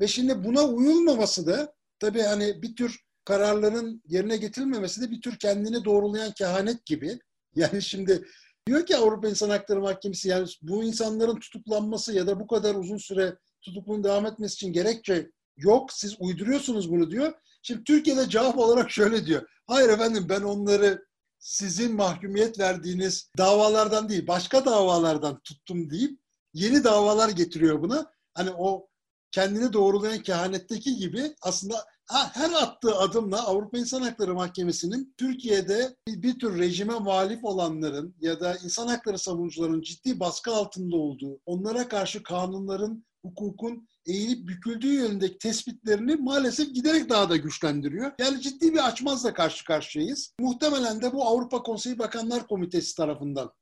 Ve 0.00 0.06
şimdi 0.06 0.44
buna 0.44 0.64
uyulmaması 0.64 1.46
da 1.46 1.74
tabii 1.98 2.22
hani 2.22 2.62
bir 2.62 2.76
tür 2.76 3.00
kararların 3.24 4.02
yerine 4.06 4.36
getirilmemesi 4.36 5.02
de 5.02 5.10
bir 5.10 5.20
tür 5.20 5.38
kendini 5.38 5.84
doğrulayan 5.84 6.32
kehanet 6.32 6.86
gibi. 6.86 7.18
Yani 7.54 7.82
şimdi 7.82 8.24
diyor 8.66 8.86
ki 8.86 8.96
Avrupa 8.96 9.28
İnsan 9.28 9.50
Hakları 9.50 9.80
Mahkemesi 9.80 10.28
yani 10.28 10.48
bu 10.62 10.84
insanların 10.84 11.40
tutuklanması 11.40 12.12
ya 12.12 12.26
da 12.26 12.40
bu 12.40 12.46
kadar 12.46 12.74
uzun 12.74 12.96
süre 12.96 13.36
tutukluluğun 13.62 14.04
devam 14.04 14.26
etmesi 14.26 14.54
için 14.54 14.72
gerekçe 14.72 15.30
yok. 15.56 15.92
Siz 15.92 16.16
uyduruyorsunuz 16.20 16.90
bunu 16.90 17.10
diyor. 17.10 17.32
Şimdi 17.62 17.84
Türkiye'de 17.84 18.28
cevap 18.28 18.58
olarak 18.58 18.90
şöyle 18.90 19.26
diyor. 19.26 19.48
Hayır 19.66 19.88
efendim 19.88 20.26
ben 20.28 20.40
onları 20.42 21.04
sizin 21.38 21.94
mahkumiyet 21.94 22.58
verdiğiniz 22.58 23.30
davalardan 23.38 24.08
değil 24.08 24.26
başka 24.26 24.64
davalardan 24.64 25.40
tuttum 25.40 25.90
deyip 25.90 26.20
yeni 26.54 26.84
davalar 26.84 27.28
getiriyor 27.28 27.82
buna. 27.82 28.12
Hani 28.34 28.50
o 28.50 28.88
kendini 29.30 29.72
doğrulayan 29.72 30.22
kehanetteki 30.22 30.96
gibi 30.96 31.34
aslında 31.42 31.86
her 32.10 32.50
attığı 32.50 32.96
adımla 32.96 33.46
Avrupa 33.46 33.78
İnsan 33.78 34.02
Hakları 34.02 34.34
Mahkemesi'nin 34.34 35.14
Türkiye'de 35.16 35.96
bir 36.08 36.38
tür 36.38 36.58
rejime 36.58 36.98
muhalif 36.98 37.44
olanların 37.44 38.14
ya 38.20 38.40
da 38.40 38.56
insan 38.56 38.86
hakları 38.86 39.18
savunucuların 39.18 39.82
ciddi 39.82 40.20
baskı 40.20 40.50
altında 40.50 40.96
olduğu, 40.96 41.40
onlara 41.46 41.88
karşı 41.88 42.22
kanunların, 42.22 43.04
hukukun 43.24 43.88
eğilip 44.06 44.48
büküldüğü 44.48 44.92
yönündeki 44.92 45.38
tespitlerini 45.38 46.16
maalesef 46.16 46.74
giderek 46.74 47.08
daha 47.08 47.30
da 47.30 47.36
güçlendiriyor. 47.36 48.12
Yani 48.18 48.40
ciddi 48.40 48.72
bir 48.72 48.88
açmazla 48.88 49.34
karşı 49.34 49.64
karşıyayız. 49.64 50.34
Muhtemelen 50.40 51.02
de 51.02 51.12
bu 51.12 51.24
Avrupa 51.24 51.62
Konseyi 51.62 51.98
Bakanlar 51.98 52.46
Komitesi 52.46 52.96
tarafından 52.96 53.52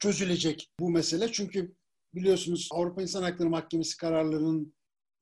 çözülecek 0.00 0.70
bu 0.80 0.90
mesele. 0.90 1.32
Çünkü 1.32 1.74
biliyorsunuz 2.14 2.68
Avrupa 2.72 3.02
İnsan 3.02 3.22
Hakları 3.22 3.50
Mahkemesi 3.50 3.96
kararlarının 3.96 4.74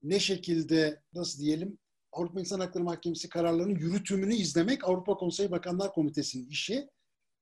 ne 0.02 0.20
şekilde 0.20 1.02
nasıl 1.14 1.40
diyelim 1.40 1.78
Avrupa 2.12 2.40
İnsan 2.40 2.60
Hakları 2.60 2.84
Mahkemesi 2.84 3.28
kararlarının 3.28 3.74
yürütümünü 3.74 4.34
izlemek 4.34 4.88
Avrupa 4.88 5.14
Konseyi 5.14 5.50
Bakanlar 5.50 5.92
Komitesi'nin 5.92 6.48
işi. 6.48 6.88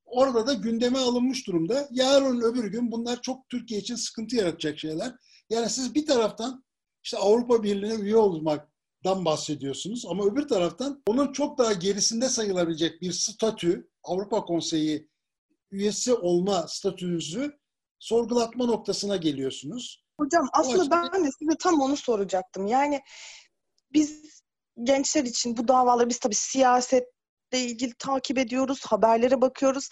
Orada 0.04 0.46
da 0.46 0.52
gündeme 0.52 0.98
alınmış 0.98 1.46
durumda. 1.46 1.88
Yarın 1.90 2.40
öbür 2.40 2.64
gün 2.64 2.92
bunlar 2.92 3.22
çok 3.22 3.48
Türkiye 3.48 3.80
için 3.80 3.94
sıkıntı 3.94 4.36
yaratacak 4.36 4.78
şeyler. 4.78 5.12
Yani 5.50 5.70
siz 5.70 5.94
bir 5.94 6.06
taraftan 6.06 6.64
işte 7.04 7.18
Avrupa 7.18 7.62
Birliği'ne 7.62 7.94
üye 7.94 8.16
olmaktan 8.16 9.24
bahsediyorsunuz 9.24 10.06
ama 10.06 10.24
öbür 10.24 10.48
taraftan 10.48 11.02
onun 11.06 11.32
çok 11.32 11.58
daha 11.58 11.72
gerisinde 11.72 12.28
sayılabilecek 12.28 13.02
bir 13.02 13.12
statü, 13.12 13.90
Avrupa 14.04 14.44
Konseyi 14.44 15.08
üyesi 15.70 16.14
olma 16.14 16.68
statünüzü 16.68 17.58
sorgulatma 17.98 18.66
noktasına 18.66 19.16
geliyorsunuz. 19.16 20.04
Hocam 20.20 20.48
aslında 20.52 20.80
açıdan... 20.80 21.10
ben 21.12 21.24
de 21.24 21.30
size 21.38 21.56
tam 21.60 21.80
onu 21.80 21.96
soracaktım. 21.96 22.66
Yani 22.66 23.00
biz 23.92 24.22
gençler 24.82 25.24
için 25.24 25.56
bu 25.56 25.68
davaları 25.68 26.08
biz 26.08 26.18
tabii 26.18 26.34
siyasetle 26.34 27.08
ilgili 27.52 27.94
takip 27.98 28.38
ediyoruz, 28.38 28.84
haberlere 28.86 29.40
bakıyoruz. 29.40 29.88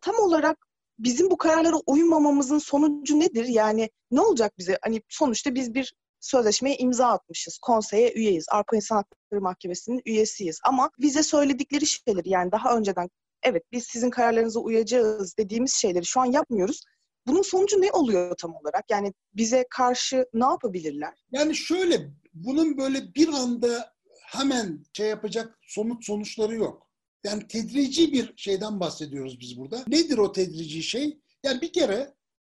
Tam 0.00 0.14
olarak 0.14 0.58
bizim 0.98 1.30
bu 1.30 1.36
kararlara 1.36 1.76
uymamamızın 1.86 2.58
sonucu 2.58 3.20
nedir? 3.20 3.44
Yani 3.44 3.90
ne 4.10 4.20
olacak 4.20 4.58
bize? 4.58 4.78
Hani 4.82 5.02
sonuçta 5.08 5.54
biz 5.54 5.74
bir 5.74 5.94
sözleşmeye 6.20 6.76
imza 6.76 7.06
atmışız. 7.06 7.58
Konseye 7.58 8.12
üyeyiz. 8.12 8.46
Avrupa 8.50 8.76
İnsan 8.76 8.96
Hakları 8.96 9.40
Mahkemesi'nin 9.40 10.02
üyesiyiz. 10.06 10.60
Ama 10.64 10.90
bize 10.98 11.22
söyledikleri 11.22 11.86
şeyleri 11.86 12.28
yani 12.28 12.52
daha 12.52 12.76
önceden 12.76 13.08
evet 13.42 13.62
biz 13.72 13.84
sizin 13.84 14.10
kararlarınıza 14.10 14.60
uyacağız 14.60 15.36
dediğimiz 15.38 15.72
şeyleri 15.72 16.06
şu 16.06 16.20
an 16.20 16.26
yapmıyoruz. 16.26 16.84
Bunun 17.26 17.42
sonucu 17.42 17.80
ne 17.80 17.92
oluyor 17.92 18.36
tam 18.36 18.54
olarak? 18.54 18.84
Yani 18.90 19.12
bize 19.34 19.66
karşı 19.70 20.26
ne 20.34 20.44
yapabilirler? 20.44 21.24
Yani 21.32 21.56
şöyle 21.56 22.10
bunun 22.34 22.78
böyle 22.78 23.14
bir 23.14 23.28
anda 23.28 23.92
hemen 24.26 24.84
şey 24.92 25.08
yapacak 25.08 25.58
somut 25.62 26.04
sonuçları 26.04 26.54
yok. 26.54 26.91
Yani 27.24 27.48
tedrici 27.48 28.12
bir 28.12 28.32
şeyden 28.36 28.80
bahsediyoruz 28.80 29.40
biz 29.40 29.58
burada. 29.58 29.84
Nedir 29.86 30.18
o 30.18 30.32
tedrici 30.32 30.82
şey? 30.82 31.18
Yani 31.44 31.60
bir 31.60 31.72
kere 31.72 32.14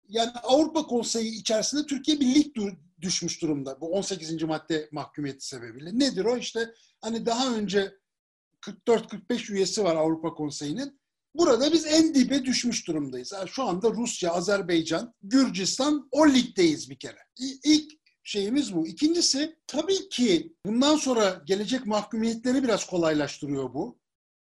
yani 0.08 0.30
Avrupa 0.30 0.86
Konseyi 0.86 1.40
içerisinde 1.40 1.86
Türkiye 1.86 2.20
bir 2.20 2.34
lig 2.34 2.56
düşmüş 3.00 3.42
durumda. 3.42 3.80
Bu 3.80 3.92
18. 3.92 4.42
madde 4.42 4.88
mahkumiyeti 4.92 5.46
sebebiyle. 5.46 5.98
Nedir 5.98 6.24
o? 6.24 6.36
İşte 6.36 6.74
hani 7.00 7.26
daha 7.26 7.54
önce 7.54 7.92
44-45 8.60 9.52
üyesi 9.52 9.84
var 9.84 9.96
Avrupa 9.96 10.34
Konseyi'nin. 10.34 11.00
Burada 11.34 11.72
biz 11.72 11.86
en 11.86 12.14
dibe 12.14 12.44
düşmüş 12.44 12.88
durumdayız. 12.88 13.32
Yani 13.32 13.48
şu 13.48 13.64
anda 13.64 13.90
Rusya, 13.90 14.32
Azerbaycan, 14.32 15.14
Gürcistan 15.22 16.08
o 16.10 16.28
ligdeyiz 16.28 16.90
bir 16.90 16.98
kere. 16.98 17.18
İlk 17.64 17.92
şeyimiz 18.24 18.74
bu. 18.74 18.86
İkincisi 18.86 19.56
tabii 19.66 20.08
ki 20.08 20.56
bundan 20.66 20.96
sonra 20.96 21.42
gelecek 21.46 21.86
mahkumiyetleri 21.86 22.62
biraz 22.62 22.86
kolaylaştırıyor 22.86 23.74
bu. 23.74 23.98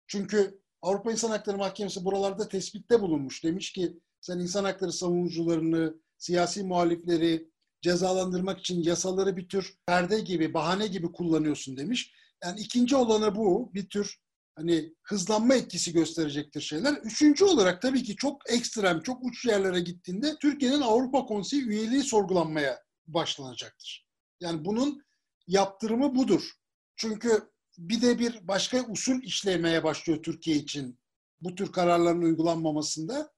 Çünkü 0.10 0.62
Avrupa 0.82 1.12
İnsan 1.12 1.30
Hakları 1.30 1.58
Mahkemesi 1.58 2.06
buralarda 2.06 2.48
tespitte 2.48 3.02
bulunmuş. 3.02 3.44
Demiş 3.44 3.74
ki 3.74 4.00
sen 4.22 4.40
insan 4.40 4.64
hakları 4.64 4.92
savunucularını, 4.92 5.96
siyasi 6.18 6.64
muhalifleri 6.64 7.50
cezalandırmak 7.82 8.60
için 8.60 8.84
yasaları 8.84 9.38
bir 9.38 9.50
tür 9.50 9.76
perde 9.86 10.20
gibi, 10.20 10.54
bahane 10.54 10.88
gibi 10.88 11.12
kullanıyorsun 11.12 11.78
demiş. 11.78 12.14
Yani 12.44 12.60
ikinci 12.60 12.96
olanı 12.96 13.36
bu. 13.36 13.72
Bir 13.74 13.90
tür 13.90 14.20
hani 14.56 14.96
hızlanma 15.04 15.56
etkisi 15.56 15.94
gösterecektir 15.94 16.62
şeyler. 16.62 16.94
Üçüncü 16.94 17.46
olarak 17.46 17.82
tabii 17.82 18.04
ki 18.04 18.16
çok 18.16 18.52
ekstrem, 18.52 19.02
çok 19.02 19.24
uç 19.24 19.46
yerlere 19.46 19.80
gittiğinde 19.80 20.36
Türkiye'nin 20.42 20.82
Avrupa 20.82 21.26
Konseyi 21.26 21.64
üyeliği 21.64 22.04
sorgulanmaya 22.04 22.80
başlanacaktır. 23.08 24.08
Yani 24.42 24.66
bunun 24.66 25.04
yaptırımı 25.48 26.16
budur. 26.16 26.52
Çünkü 26.96 27.50
bir 27.80 28.02
de 28.02 28.20
bir 28.20 28.48
başka 28.48 28.86
usul 28.86 29.24
işlemeye 29.24 29.84
başlıyor 29.84 30.24
Türkiye 30.24 30.58
için 30.58 31.00
bu 31.42 31.56
tür 31.56 31.72
kararların 31.72 32.22
uygulanmamasında. 32.22 33.32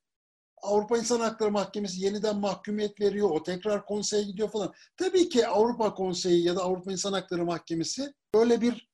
Avrupa 0.62 0.98
İnsan 0.98 1.20
Hakları 1.20 1.52
Mahkemesi 1.52 2.02
yeniden 2.02 2.38
mahkumiyet 2.38 3.02
veriyor, 3.02 3.30
o 3.30 3.44
tekrar 3.44 3.86
konseye 3.86 4.24
gidiyor 4.24 4.50
falan. 4.50 4.74
Tabii 4.98 5.30
ki 5.30 5.48
Avrupa 5.48 5.94
Konseyi 5.94 6.44
ya 6.44 6.56
da 6.56 6.62
Avrupa 6.62 6.92
İnsan 6.92 7.14
Hakları 7.14 7.46
Mahkemesi 7.46 8.14
böyle 8.36 8.62
bir 8.62 8.90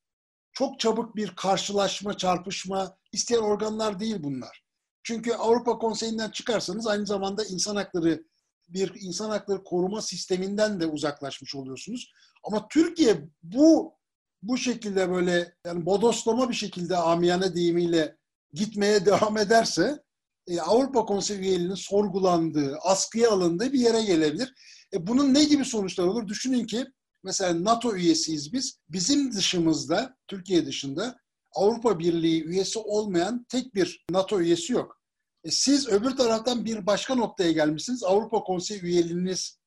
çok 0.52 0.80
çabuk 0.80 1.16
bir 1.16 1.36
karşılaşma, 1.36 2.16
çarpışma 2.16 2.96
isteyen 3.12 3.40
organlar 3.40 4.00
değil 4.00 4.16
bunlar. 4.18 4.64
Çünkü 5.02 5.32
Avrupa 5.32 5.78
Konseyi'nden 5.78 6.30
çıkarsanız 6.30 6.86
aynı 6.86 7.06
zamanda 7.06 7.44
insan 7.44 7.76
hakları 7.76 8.24
bir 8.68 8.92
insan 9.00 9.30
hakları 9.30 9.64
koruma 9.64 10.02
sisteminden 10.02 10.80
de 10.80 10.86
uzaklaşmış 10.86 11.54
oluyorsunuz. 11.54 12.12
Ama 12.44 12.68
Türkiye 12.68 13.28
bu 13.42 13.97
bu 14.42 14.58
şekilde 14.58 15.10
böyle 15.10 15.54
yani 15.66 15.86
bodoslama 15.86 16.48
bir 16.48 16.54
şekilde 16.54 16.96
amiyane 16.96 17.54
deyimiyle 17.54 18.16
gitmeye 18.52 19.06
devam 19.06 19.36
ederse 19.36 20.02
e, 20.46 20.60
Avrupa 20.60 21.04
Konseyi 21.06 21.40
üyeliğinin 21.40 21.74
sorgulandığı, 21.74 22.78
askıya 22.82 23.30
alındığı 23.30 23.72
bir 23.72 23.80
yere 23.80 24.02
gelebilir. 24.02 24.54
E, 24.94 25.06
bunun 25.06 25.34
ne 25.34 25.44
gibi 25.44 25.64
sonuçlar 25.64 26.04
olur? 26.04 26.28
Düşünün 26.28 26.66
ki 26.66 26.86
mesela 27.24 27.64
NATO 27.64 27.94
üyesiyiz 27.94 28.52
biz. 28.52 28.78
Bizim 28.88 29.32
dışımızda, 29.32 30.16
Türkiye 30.28 30.66
dışında 30.66 31.18
Avrupa 31.52 31.98
Birliği 31.98 32.44
üyesi 32.44 32.78
olmayan 32.78 33.46
tek 33.48 33.74
bir 33.74 34.04
NATO 34.10 34.40
üyesi 34.40 34.72
yok. 34.72 35.00
E, 35.44 35.50
siz 35.50 35.88
öbür 35.88 36.16
taraftan 36.16 36.64
bir 36.64 36.86
başka 36.86 37.14
noktaya 37.14 37.52
gelmişsiniz. 37.52 38.04
Avrupa 38.04 38.42
Konseyi 38.42 38.80
üyeliğiniz 38.80 39.58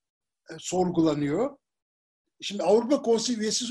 e, 0.50 0.54
sorgulanıyor. 0.60 1.58
Şimdi 2.42 2.64
Avrupa 2.64 3.02
Konseyi 3.02 3.40
üyesi 3.40 3.66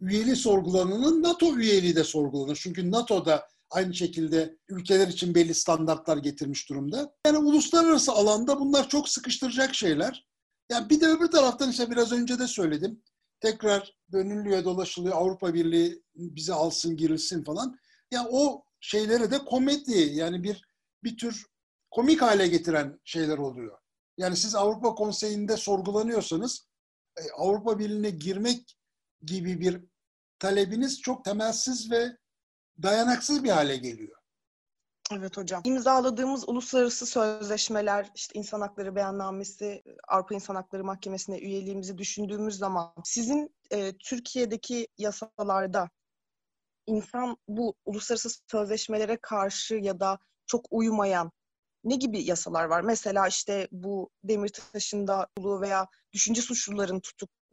üyeliği 0.00 0.36
sorgulananın 0.36 1.22
NATO 1.22 1.56
üyeliği 1.56 1.96
de 1.96 2.04
sorgulanır. 2.04 2.58
Çünkü 2.62 2.90
NATO'da 2.90 3.48
aynı 3.70 3.94
şekilde 3.94 4.58
ülkeler 4.68 5.08
için 5.08 5.34
belli 5.34 5.54
standartlar 5.54 6.16
getirmiş 6.16 6.68
durumda. 6.68 7.14
Yani 7.26 7.38
uluslararası 7.38 8.12
alanda 8.12 8.60
bunlar 8.60 8.88
çok 8.88 9.08
sıkıştıracak 9.08 9.74
şeyler. 9.74 10.26
Yani 10.70 10.90
bir 10.90 11.00
de 11.00 11.06
öbür 11.06 11.26
taraftan 11.26 11.70
işte 11.70 11.90
biraz 11.90 12.12
önce 12.12 12.38
de 12.38 12.46
söyledim. 12.46 13.02
Tekrar 13.40 13.94
dönülüyor, 14.12 14.64
dolaşılıyor. 14.64 15.16
Avrupa 15.16 15.54
Birliği 15.54 16.02
bizi 16.14 16.52
alsın, 16.52 16.96
girilsin 16.96 17.44
falan. 17.44 17.76
Yani 18.10 18.28
o 18.30 18.64
şeyleri 18.80 19.30
de 19.30 19.38
komedi 19.38 20.10
yani 20.14 20.42
bir 20.42 20.62
bir 21.04 21.16
tür 21.16 21.46
komik 21.90 22.22
hale 22.22 22.46
getiren 22.46 23.00
şeyler 23.04 23.38
oluyor. 23.38 23.78
Yani 24.18 24.36
siz 24.36 24.54
Avrupa 24.54 24.94
Konseyi'nde 24.94 25.56
sorgulanıyorsanız 25.56 26.68
e, 27.16 27.22
Avrupa 27.36 27.78
Birliği'ne 27.78 28.10
girmek 28.10 28.76
gibi 29.26 29.60
bir 29.60 29.80
talebiniz 30.38 31.00
çok 31.00 31.24
temelsiz 31.24 31.90
ve 31.90 32.16
dayanaksız 32.82 33.44
bir 33.44 33.50
hale 33.50 33.76
geliyor. 33.76 34.18
Evet 35.12 35.36
hocam. 35.36 35.62
İmzaladığımız 35.64 36.48
uluslararası 36.48 37.06
sözleşmeler, 37.06 38.10
işte 38.14 38.38
insan 38.38 38.60
hakları 38.60 38.96
beyannamesi, 38.96 39.82
Avrupa 40.08 40.34
İnsan 40.34 40.54
Hakları 40.54 40.84
Mahkemesi'ne 40.84 41.38
üyeliğimizi 41.38 41.98
düşündüğümüz 41.98 42.58
zaman 42.58 42.92
sizin 43.04 43.54
e, 43.70 43.96
Türkiye'deki 43.98 44.88
yasalarda 44.98 45.90
insan 46.86 47.36
bu 47.48 47.74
uluslararası 47.84 48.28
sözleşmelere 48.50 49.18
karşı 49.22 49.74
ya 49.74 50.00
da 50.00 50.18
çok 50.46 50.66
uymayan 50.70 51.32
ne 51.84 51.96
gibi 51.96 52.22
yasalar 52.22 52.64
var? 52.64 52.80
Mesela 52.80 53.28
işte 53.28 53.68
bu 53.72 54.10
Demirtaş'ın 54.24 55.06
da 55.06 55.28
veya 55.38 55.86
düşünce 56.12 56.42
suçluların 56.42 57.00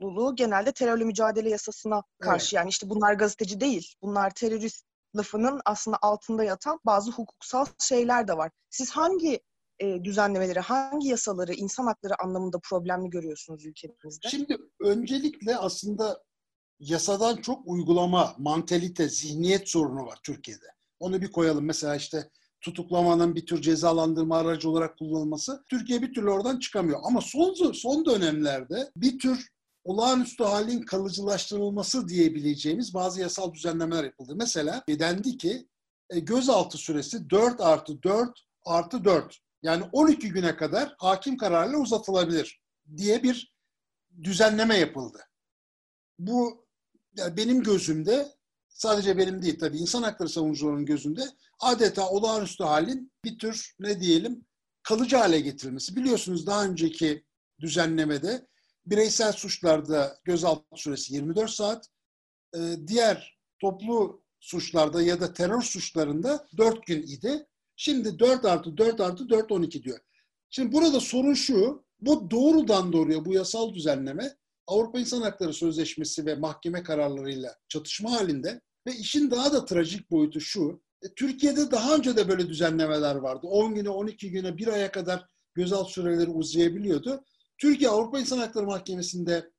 tutukluluğu 0.01 0.35
genelde 0.35 0.71
terörle 0.71 1.03
mücadele 1.03 1.49
yasasına 1.49 2.03
karşı. 2.19 2.45
Evet. 2.45 2.53
Yani 2.53 2.69
işte 2.69 2.89
bunlar 2.89 3.13
gazeteci 3.13 3.59
değil, 3.59 3.95
bunlar 4.01 4.29
terörist 4.29 4.85
lafının 5.15 5.61
aslında 5.65 5.97
altında 6.01 6.43
yatan 6.43 6.79
bazı 6.85 7.11
hukuksal 7.11 7.65
şeyler 7.79 8.27
de 8.27 8.37
var. 8.37 8.51
Siz 8.69 8.91
hangi 8.91 9.39
e, 9.79 10.03
düzenlemeleri, 10.03 10.59
hangi 10.59 11.07
yasaları 11.07 11.53
insan 11.53 11.85
hakları 11.85 12.21
anlamında 12.23 12.59
problemli 12.63 13.09
görüyorsunuz 13.09 13.65
ülkemizde? 13.65 14.29
Şimdi 14.29 14.57
öncelikle 14.81 15.57
aslında 15.57 16.23
yasadan 16.79 17.37
çok 17.37 17.67
uygulama, 17.67 18.35
mantalite, 18.37 19.09
zihniyet 19.09 19.69
sorunu 19.69 20.05
var 20.05 20.19
Türkiye'de. 20.23 20.67
Onu 20.99 21.21
bir 21.21 21.31
koyalım. 21.31 21.65
Mesela 21.65 21.95
işte 21.95 22.29
tutuklamanın 22.61 23.35
bir 23.35 23.45
tür 23.45 23.61
cezalandırma 23.61 24.37
aracı 24.37 24.69
olarak 24.69 24.97
kullanılması 24.97 25.63
Türkiye 25.69 26.01
bir 26.01 26.13
türlü 26.13 26.29
oradan 26.29 26.59
çıkamıyor. 26.59 26.99
Ama 27.03 27.21
son 27.21 27.71
son 27.73 28.05
dönemlerde 28.05 28.91
bir 28.95 29.19
tür 29.19 29.51
olağanüstü 29.83 30.43
halin 30.43 30.81
kalıcılaştırılması 30.81 32.07
diyebileceğimiz 32.07 32.93
bazı 32.93 33.21
yasal 33.21 33.53
düzenlemeler 33.53 34.03
yapıldı. 34.03 34.35
Mesela 34.35 34.83
dendi 34.87 35.37
ki 35.37 35.67
e, 36.09 36.19
gözaltı 36.19 36.77
süresi 36.77 37.29
4 37.29 37.61
artı 37.61 38.03
4 38.03 38.39
artı 38.65 39.05
4 39.05 39.37
yani 39.63 39.83
12 39.91 40.29
güne 40.29 40.55
kadar 40.55 40.95
hakim 40.97 41.37
kararıyla 41.37 41.77
uzatılabilir 41.79 42.61
diye 42.97 43.23
bir 43.23 43.53
düzenleme 44.23 44.77
yapıldı. 44.77 45.19
Bu 46.19 46.65
yani 47.17 47.37
benim 47.37 47.63
gözümde 47.63 48.31
sadece 48.69 49.17
benim 49.17 49.41
değil 49.41 49.59
tabii 49.59 49.77
insan 49.77 50.03
hakları 50.03 50.29
savunucularının 50.29 50.85
gözünde 50.85 51.23
adeta 51.59 52.09
olağanüstü 52.09 52.63
halin 52.63 53.11
bir 53.25 53.39
tür 53.39 53.75
ne 53.79 53.99
diyelim 54.01 54.45
kalıcı 54.83 55.17
hale 55.17 55.39
getirilmesi. 55.39 55.95
Biliyorsunuz 55.95 56.47
daha 56.47 56.65
önceki 56.65 57.25
düzenlemede 57.59 58.47
bireysel 58.85 59.31
suçlarda 59.31 60.19
gözaltı 60.23 60.63
süresi 60.75 61.13
24 61.13 61.51
saat, 61.51 61.87
e, 62.55 62.59
diğer 62.87 63.37
toplu 63.59 64.23
suçlarda 64.39 65.01
ya 65.01 65.21
da 65.21 65.33
terör 65.33 65.61
suçlarında 65.61 66.47
4 66.57 66.85
gün 66.85 67.01
idi. 67.01 67.47
Şimdi 67.75 68.19
4 68.19 68.45
artı 68.45 68.77
4 68.77 69.01
artı 69.01 69.29
4 69.29 69.51
12 69.51 69.83
diyor. 69.83 69.99
Şimdi 70.49 70.71
burada 70.73 70.99
sorun 70.99 71.33
şu, 71.33 71.85
bu 71.99 72.31
doğrudan 72.31 72.93
doğruya 72.93 73.25
bu 73.25 73.33
yasal 73.33 73.73
düzenleme 73.73 74.35
Avrupa 74.67 74.99
İnsan 74.99 75.21
Hakları 75.21 75.53
Sözleşmesi 75.53 76.25
ve 76.25 76.35
mahkeme 76.35 76.83
kararlarıyla 76.83 77.55
çatışma 77.67 78.11
halinde 78.11 78.61
ve 78.87 78.95
işin 78.95 79.31
daha 79.31 79.53
da 79.53 79.65
trajik 79.65 80.11
boyutu 80.11 80.41
şu, 80.41 80.81
e, 81.01 81.13
Türkiye'de 81.13 81.71
daha 81.71 81.95
önce 81.95 82.17
de 82.17 82.29
böyle 82.29 82.49
düzenlemeler 82.49 83.15
vardı. 83.15 83.47
10 83.47 83.75
güne, 83.75 83.89
12 83.89 84.31
güne, 84.31 84.57
1 84.57 84.67
aya 84.67 84.91
kadar 84.91 85.27
gözaltı 85.53 85.91
süreleri 85.91 86.29
uzayabiliyordu. 86.29 87.23
Türkiye 87.61 87.89
Avrupa 87.89 88.19
İnsan 88.19 88.37
Hakları 88.37 88.65
Mahkemesi'nde 88.65 89.51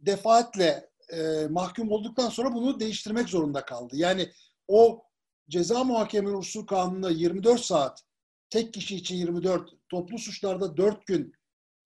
defaatle 0.00 0.90
e, 1.12 1.46
mahkum 1.50 1.90
olduktan 1.90 2.28
sonra 2.28 2.54
bunu 2.54 2.80
değiştirmek 2.80 3.28
zorunda 3.28 3.64
kaldı. 3.64 3.96
Yani 3.96 4.30
o 4.68 5.04
ceza 5.48 5.84
muhakemeleri 5.84 6.36
usul 6.36 6.66
kanununda 6.66 7.10
24 7.10 7.60
saat, 7.60 8.02
tek 8.50 8.74
kişi 8.74 8.96
için 8.96 9.16
24, 9.16 9.70
toplu 9.88 10.18
suçlarda 10.18 10.76
4 10.76 11.06
gün 11.06 11.32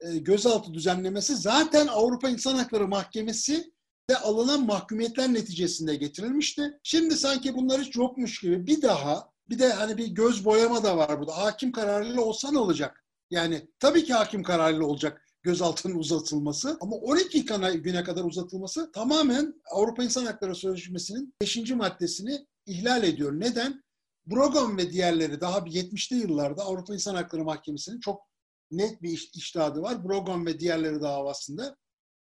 e, 0.01 0.19
gözaltı 0.19 0.75
düzenlemesi 0.75 1.37
zaten 1.37 1.87
Avrupa 1.87 2.29
İnsan 2.29 2.57
Hakları 2.57 2.89
Mahkemesi 2.89 3.73
de 4.11 4.17
alınan 4.17 4.67
mahkumiyetler 4.67 5.35
neticesinde 5.35 5.97
getirilmişti. 5.97 6.79
Şimdi 6.83 7.17
sanki 7.17 7.55
bunlar 7.55 7.81
hiç 7.81 7.97
yokmuş 7.97 8.41
gibi 8.41 8.67
bir 8.67 8.83
daha 8.83 9.31
bir 9.49 9.59
de 9.59 9.73
hani 9.73 9.99
bir 9.99 10.07
göz 10.07 10.45
boyama 10.45 10.85
da 10.85 10.97
var 10.97 11.21
burada. 11.21 11.37
Hakim 11.37 11.73
kararıyla 11.73 12.21
olsa 12.21 12.53
ne 12.53 12.59
olacak? 12.59 13.05
Yani 13.31 13.69
tabii 13.81 14.05
ki 14.05 14.15
hakim 14.15 14.43
kararıyla 14.43 14.87
olacak 14.87 15.26
gözaltının 15.47 15.95
uzatılması 15.95 16.79
ama 16.81 16.97
12 16.97 17.45
güne 17.83 18.05
kadar 18.05 18.25
uzatılması 18.25 18.93
tamamen 18.93 19.55
Avrupa 19.71 20.05
İnsan 20.05 20.27
Hakları 20.27 20.55
Sözleşmesi'nin 20.55 21.35
5. 21.41 21.71
maddesini 21.71 22.47
ihlal 22.67 23.03
ediyor. 23.05 23.41
Neden? 23.41 23.83
Brogan 24.27 24.79
ve 24.79 24.93
diğerleri 24.93 25.41
daha 25.41 25.59
70'li 25.59 26.17
yıllarda 26.17 26.63
Avrupa 26.63 26.95
İnsan 26.95 27.15
Hakları 27.15 27.45
Mahkemesi'nin 27.45 28.01
çok 28.01 28.23
net 28.71 29.03
bir 29.03 29.11
iş, 29.11 29.31
iştahadı 29.35 29.83
var. 29.83 30.05
Brogan 30.05 30.47
ve 30.47 30.61
diğerleri 30.61 31.01
davasında 31.01 31.77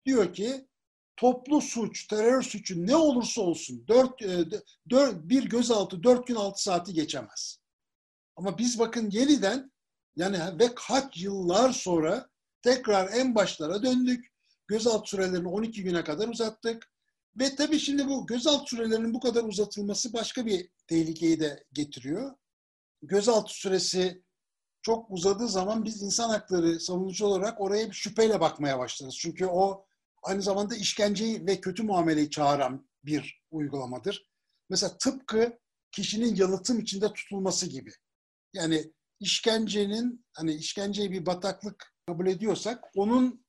diyor 0.06 0.34
ki 0.34 0.68
toplu 1.16 1.62
suç, 1.62 2.08
terör 2.08 2.42
suçu 2.42 2.88
ne 2.88 2.96
olursa 2.96 3.42
olsun 3.42 3.88
4, 3.88 4.22
4 4.90 5.14
e, 5.14 5.30
bir 5.30 5.50
gözaltı 5.50 6.04
4 6.04 6.28
gün 6.28 6.36
6 6.36 6.64
saati 6.64 6.94
geçemez. 6.94 7.60
Ama 8.36 8.58
biz 8.58 8.80
bakın 8.80 9.10
yeniden 9.10 9.72
yani 10.16 10.60
ve 10.60 10.76
kaç 10.76 11.18
yıllar 11.18 11.72
sonra 11.72 12.30
tekrar 12.68 13.10
en 13.14 13.36
başlara 13.36 13.84
döndük. 13.84 14.26
Gözaltı 14.68 15.10
sürelerini 15.10 15.48
12 15.48 15.84
güne 15.84 16.04
kadar 16.04 16.28
uzattık. 16.28 16.92
Ve 17.40 17.56
tabii 17.56 17.80
şimdi 17.80 18.08
bu 18.08 18.28
gözaltı 18.28 18.66
sürelerinin 18.76 19.14
bu 19.14 19.20
kadar 19.20 19.44
uzatılması 19.44 20.14
başka 20.14 20.46
bir 20.46 20.70
tehlikeyi 20.88 21.40
de 21.40 21.64
getiriyor. 21.74 22.36
Gözaltı 23.02 23.54
süresi 23.54 24.24
çok 24.82 25.12
uzadığı 25.12 25.48
zaman 25.48 25.86
biz 25.86 26.02
insan 26.02 26.30
hakları 26.30 26.80
savunucu 26.80 27.26
olarak 27.26 27.62
oraya 27.62 27.88
bir 27.88 27.96
şüpheyle 27.96 28.40
bakmaya 28.40 28.80
başlarız. 28.80 29.18
Çünkü 29.18 29.46
o 29.46 29.86
aynı 30.24 30.42
zamanda 30.42 30.76
işkenceyi 30.76 31.48
ve 31.48 31.62
kötü 31.62 31.84
muameleyi 31.84 32.30
çağıran 32.30 32.90
bir 33.04 33.44
uygulamadır. 33.52 34.28
Mesela 34.70 34.98
tıpkı 34.98 35.60
kişinin 35.92 36.36
yalıtım 36.36 36.80
içinde 36.80 37.14
tutulması 37.14 37.70
gibi. 37.70 37.92
Yani 38.54 38.94
işkencenin 39.20 40.26
hani 40.34 40.54
işkenceyi 40.54 41.12
bir 41.12 41.26
bataklık 41.26 41.97
kabul 42.08 42.28
ediyorsak 42.28 42.84
onun 42.96 43.46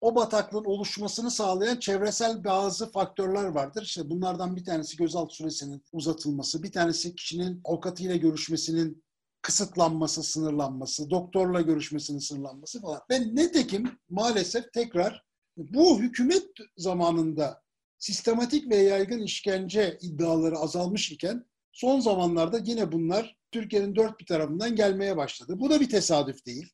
o 0.00 0.14
bataklığın 0.14 0.64
oluşmasını 0.64 1.30
sağlayan 1.30 1.76
çevresel 1.76 2.44
bazı 2.44 2.92
faktörler 2.92 3.44
vardır. 3.44 3.82
İşte 3.82 4.10
bunlardan 4.10 4.56
bir 4.56 4.64
tanesi 4.64 4.96
gözaltı 4.96 5.34
süresinin 5.34 5.82
uzatılması, 5.92 6.62
bir 6.62 6.72
tanesi 6.72 7.14
kişinin 7.14 7.60
avukatıyla 7.64 8.16
görüşmesinin 8.16 9.04
kısıtlanması, 9.42 10.22
sınırlanması, 10.22 11.10
doktorla 11.10 11.60
görüşmesinin 11.60 12.18
sınırlanması 12.18 12.80
falan. 12.80 13.00
Ve 13.10 13.34
netekim 13.34 13.98
maalesef 14.08 14.72
tekrar 14.72 15.24
bu 15.56 15.98
hükümet 15.98 16.46
zamanında 16.76 17.62
sistematik 17.98 18.70
ve 18.70 18.76
yaygın 18.76 19.22
işkence 19.22 19.98
iddiaları 20.00 20.58
azalmış 20.58 21.12
iken 21.12 21.44
son 21.72 22.00
zamanlarda 22.00 22.58
yine 22.58 22.92
bunlar 22.92 23.36
Türkiye'nin 23.52 23.96
dört 23.96 24.20
bir 24.20 24.26
tarafından 24.26 24.76
gelmeye 24.76 25.16
başladı. 25.16 25.60
Bu 25.60 25.70
da 25.70 25.80
bir 25.80 25.88
tesadüf 25.88 26.46
değil. 26.46 26.72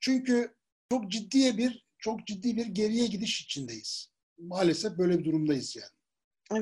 Çünkü 0.00 0.54
çok 0.92 1.10
ciddi 1.10 1.58
bir 1.58 1.88
çok 1.98 2.26
ciddi 2.26 2.56
bir 2.56 2.66
geriye 2.66 3.06
gidiş 3.06 3.40
içindeyiz. 3.40 4.12
Maalesef 4.38 4.98
böyle 4.98 5.18
bir 5.18 5.24
durumdayız 5.24 5.76
yani. 5.76 5.90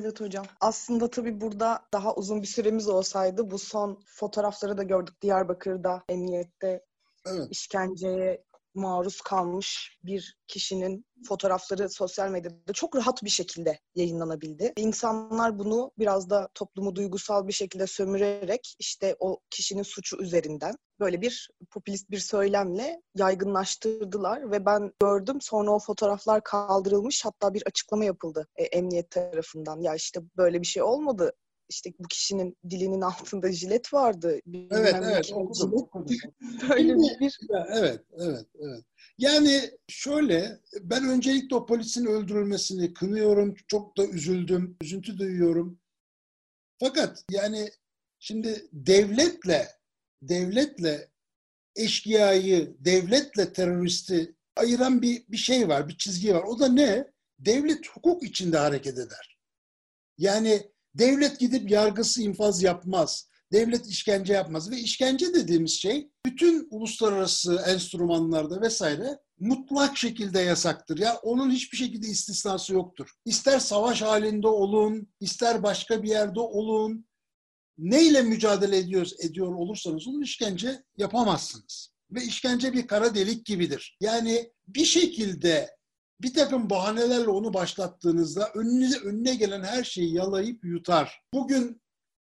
Evet 0.00 0.20
hocam. 0.20 0.46
Aslında 0.60 1.10
tabii 1.10 1.40
burada 1.40 1.82
daha 1.92 2.14
uzun 2.14 2.42
bir 2.42 2.46
süremiz 2.46 2.88
olsaydı 2.88 3.50
bu 3.50 3.58
son 3.58 4.02
fotoğrafları 4.06 4.78
da 4.78 4.82
gördük 4.82 5.22
Diyarbakır'da 5.22 6.04
emniyette 6.08 6.84
evet. 7.26 7.48
işkenceye 7.50 8.44
maruz 8.76 9.20
kalmış 9.20 9.98
bir 10.04 10.36
kişinin 10.46 11.06
fotoğrafları 11.28 11.88
sosyal 11.90 12.30
medyada 12.30 12.72
çok 12.72 12.96
rahat 12.96 13.24
bir 13.24 13.30
şekilde 13.30 13.78
yayınlanabildi. 13.94 14.72
İnsanlar 14.76 15.58
bunu 15.58 15.90
biraz 15.98 16.30
da 16.30 16.48
toplumu 16.54 16.96
duygusal 16.96 17.48
bir 17.48 17.52
şekilde 17.52 17.86
sömürerek 17.86 18.76
işte 18.78 19.16
o 19.18 19.40
kişinin 19.50 19.82
suçu 19.82 20.22
üzerinden 20.22 20.74
böyle 21.00 21.20
bir 21.20 21.50
popülist 21.70 22.10
bir 22.10 22.18
söylemle 22.18 23.02
yaygınlaştırdılar 23.14 24.50
ve 24.50 24.66
ben 24.66 24.92
gördüm 25.00 25.40
sonra 25.40 25.70
o 25.70 25.78
fotoğraflar 25.78 26.44
kaldırılmış 26.44 27.24
hatta 27.24 27.54
bir 27.54 27.62
açıklama 27.66 28.04
yapıldı 28.04 28.48
e, 28.56 28.64
emniyet 28.64 29.10
tarafından 29.10 29.80
ya 29.80 29.94
işte 29.94 30.20
böyle 30.36 30.60
bir 30.60 30.66
şey 30.66 30.82
olmadı 30.82 31.32
işte 31.68 31.92
bu 31.98 32.08
kişinin 32.08 32.56
dilinin 32.70 33.00
altında 33.00 33.52
jilet 33.52 33.94
vardı. 33.94 34.40
Evet, 34.70 34.96
evet. 35.02 35.32
Okudum, 35.32 35.88
Böyle 36.70 36.94
bir... 36.94 37.38
Evet, 37.72 38.00
evet, 38.18 38.46
evet. 38.58 38.84
Yani 39.18 39.70
şöyle, 39.88 40.60
ben 40.80 41.08
öncelikle 41.08 41.56
o 41.56 41.66
polisin 41.66 42.06
öldürülmesini 42.06 42.94
kınıyorum. 42.94 43.54
Çok 43.68 43.96
da 43.96 44.06
üzüldüm, 44.06 44.76
üzüntü 44.82 45.18
duyuyorum. 45.18 45.80
Fakat 46.78 47.24
yani 47.30 47.70
şimdi 48.18 48.68
devletle, 48.72 49.68
devletle 50.22 51.08
eşkıyayı, 51.76 52.76
devletle 52.78 53.52
teröristi 53.52 54.34
ayıran 54.56 55.02
bir, 55.02 55.24
bir 55.28 55.36
şey 55.36 55.68
var, 55.68 55.88
bir 55.88 55.98
çizgi 55.98 56.34
var. 56.34 56.42
O 56.42 56.60
da 56.60 56.68
ne? 56.68 57.06
Devlet 57.38 57.88
hukuk 57.88 58.22
içinde 58.22 58.58
hareket 58.58 58.98
eder. 58.98 59.38
Yani 60.18 60.70
Devlet 60.98 61.40
gidip 61.40 61.70
yargısı 61.70 62.22
infaz 62.22 62.62
yapmaz. 62.62 63.28
Devlet 63.52 63.86
işkence 63.86 64.32
yapmaz 64.32 64.70
ve 64.70 64.76
işkence 64.76 65.34
dediğimiz 65.34 65.72
şey 65.72 66.10
bütün 66.26 66.68
uluslararası 66.70 67.64
enstrümanlarda 67.66 68.60
vesaire 68.60 69.18
mutlak 69.38 69.96
şekilde 69.96 70.40
yasaktır. 70.40 70.98
Ya 70.98 71.16
onun 71.22 71.50
hiçbir 71.50 71.76
şekilde 71.76 72.06
istisnası 72.06 72.74
yoktur. 72.74 73.10
İster 73.24 73.58
savaş 73.58 74.02
halinde 74.02 74.48
olun, 74.48 75.08
ister 75.20 75.62
başka 75.62 76.02
bir 76.02 76.08
yerde 76.08 76.40
olun. 76.40 77.06
Neyle 77.78 78.22
mücadele 78.22 78.78
ediyoruz, 78.78 79.14
ediyor 79.18 79.54
olursanız 79.54 80.08
olun 80.08 80.22
işkence 80.22 80.82
yapamazsınız. 80.96 81.90
Ve 82.10 82.24
işkence 82.24 82.72
bir 82.72 82.86
kara 82.86 83.14
delik 83.14 83.46
gibidir. 83.46 83.96
Yani 84.00 84.52
bir 84.68 84.84
şekilde 84.84 85.75
bir 86.20 86.34
takım 86.34 86.70
bahanelerle 86.70 87.28
onu 87.28 87.54
başlattığınızda 87.54 88.50
önüne, 88.54 88.96
önüne 89.04 89.34
gelen 89.34 89.62
her 89.62 89.84
şeyi 89.84 90.14
yalayıp 90.14 90.64
yutar. 90.64 91.22
Bugün 91.32 91.82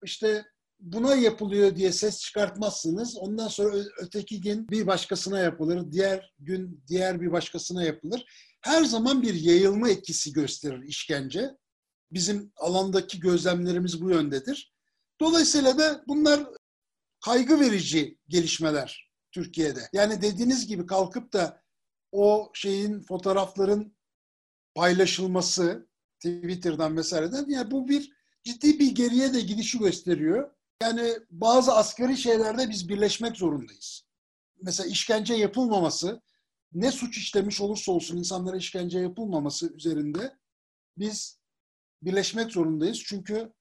işte 0.04 0.44
buna 0.80 1.14
yapılıyor 1.14 1.76
diye 1.76 1.92
ses 1.92 2.20
çıkartmazsınız. 2.20 3.16
Ondan 3.16 3.48
sonra 3.48 3.76
öteki 4.00 4.40
gün 4.40 4.68
bir 4.68 4.86
başkasına 4.86 5.38
yapılır, 5.38 5.92
diğer 5.92 6.34
gün 6.38 6.84
diğer 6.88 7.20
bir 7.20 7.32
başkasına 7.32 7.84
yapılır. 7.84 8.24
Her 8.60 8.84
zaman 8.84 9.22
bir 9.22 9.34
yayılma 9.34 9.88
etkisi 9.88 10.32
gösterir 10.32 10.82
işkence. 10.82 11.50
Bizim 12.12 12.52
alandaki 12.56 13.20
gözlemlerimiz 13.20 14.02
bu 14.02 14.10
yöndedir. 14.10 14.72
Dolayısıyla 15.20 15.78
da 15.78 16.04
bunlar 16.08 16.46
kaygı 17.24 17.60
verici 17.60 18.18
gelişmeler 18.28 19.10
Türkiye'de. 19.32 19.80
Yani 19.92 20.22
dediğiniz 20.22 20.66
gibi 20.66 20.86
kalkıp 20.86 21.32
da 21.32 21.62
o 22.12 22.50
şeyin 22.54 23.00
fotoğrafların 23.00 23.96
paylaşılması 24.74 25.88
Twitter'dan 26.20 26.96
vesaireden 26.96 27.46
yani 27.48 27.70
bu 27.70 27.88
bir 27.88 28.12
ciddi 28.44 28.78
bir 28.78 28.94
geriye 28.94 29.34
de 29.34 29.40
gidişi 29.40 29.78
gösteriyor. 29.78 30.50
Yani 30.82 31.14
bazı 31.30 31.72
asgari 31.72 32.16
şeylerde 32.16 32.70
biz 32.70 32.88
birleşmek 32.88 33.36
zorundayız. 33.36 34.04
Mesela 34.62 34.88
işkence 34.88 35.34
yapılmaması, 35.34 36.22
ne 36.72 36.92
suç 36.92 37.18
işlemiş 37.18 37.60
olursa 37.60 37.92
olsun 37.92 38.16
insanlara 38.16 38.56
işkence 38.56 38.98
yapılmaması 38.98 39.72
üzerinde 39.72 40.36
biz 40.98 41.38
birleşmek 42.02 42.52
zorundayız. 42.52 43.02
Çünkü 43.06 43.52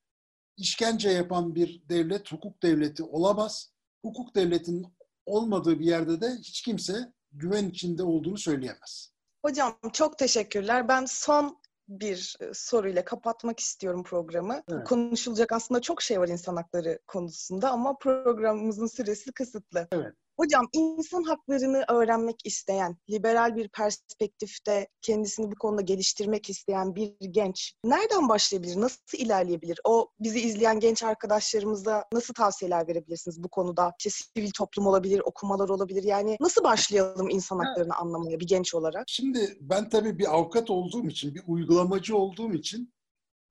işkence 0.58 1.10
yapan 1.10 1.56
bir 1.56 1.90
devlet 1.90 2.32
hukuk 2.32 2.64
devleti 2.64 3.04
olamaz. 3.04 3.72
Hukuk 4.02 4.36
devletinin 4.36 4.86
olmadığı 5.26 5.80
bir 5.80 5.86
yerde 5.86 6.22
de 6.22 6.38
hiç 6.40 6.62
kimse 6.62 7.14
güven 7.40 7.70
içinde 7.70 8.04
olduğunu 8.04 8.38
söyleyemez. 8.38 9.12
Hocam 9.46 9.80
çok 9.94 10.18
teşekkürler. 10.18 10.88
Ben 10.88 11.06
son 11.06 11.58
bir 11.90 12.36
e, 12.40 12.54
soruyla 12.54 13.06
kapatmak 13.06 13.60
istiyorum 13.60 14.04
programı. 14.04 14.64
Evet. 14.72 14.88
Konuşulacak 14.88 15.52
aslında 15.52 15.82
çok 15.82 16.02
şey 16.02 16.20
var 16.20 16.28
insan 16.28 16.56
hakları 16.56 17.00
konusunda 17.08 17.72
ama 17.72 17.98
programımızın 17.98 18.88
süresi 18.88 19.32
kısıtlı. 19.32 19.88
Evet. 19.92 20.14
Hocam 20.40 20.68
insan 20.74 21.24
haklarını 21.24 21.84
öğrenmek 21.90 22.36
isteyen, 22.46 22.98
liberal 23.10 23.56
bir 23.56 23.70
perspektifte 23.70 24.88
kendisini 25.02 25.52
bu 25.52 25.56
konuda 25.56 25.82
geliştirmek 25.82 26.50
isteyen 26.50 26.96
bir 26.96 27.14
genç 27.32 27.74
nereden 27.84 28.30
başlayabilir, 28.30 28.82
nasıl 28.82 29.18
ilerleyebilir? 29.18 29.80
O 29.84 30.10
bizi 30.20 30.40
izleyen 30.40 30.80
genç 30.80 31.04
arkadaşlarımıza 31.04 32.06
nasıl 32.14 32.34
tavsiyeler 32.34 32.88
verebilirsiniz 32.88 33.44
bu 33.44 33.50
konuda? 33.50 33.94
İşte 34.00 34.10
sivil 34.10 34.52
toplum 34.52 34.88
olabilir, 34.88 35.22
okumalar 35.26 35.70
olabilir. 35.70 36.04
Yani 36.04 36.38
nasıl 36.40 36.64
başlayalım 36.64 37.30
insan 37.30 37.60
haklarını 37.60 37.96
anlamaya 37.96 38.40
bir 38.40 38.48
genç 38.48 38.76
olarak? 38.76 39.04
Şimdi 39.08 39.58
ben 39.62 39.90
tabii 39.90 40.20
bir 40.20 40.36
avukat 40.36 40.70
olduğum 40.70 41.08
için, 41.08 41.36
bir 41.36 41.44
uygulamacı 41.48 42.18
olduğum 42.18 42.54
için 42.54 42.94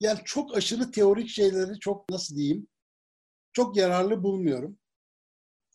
yani 0.01 0.19
çok 0.25 0.57
aşırı 0.57 0.91
teorik 0.91 1.29
şeyleri 1.29 1.79
çok 1.79 2.11
nasıl 2.11 2.37
diyeyim 2.37 2.67
çok 3.53 3.77
yararlı 3.77 4.23
bulmuyorum. 4.23 4.79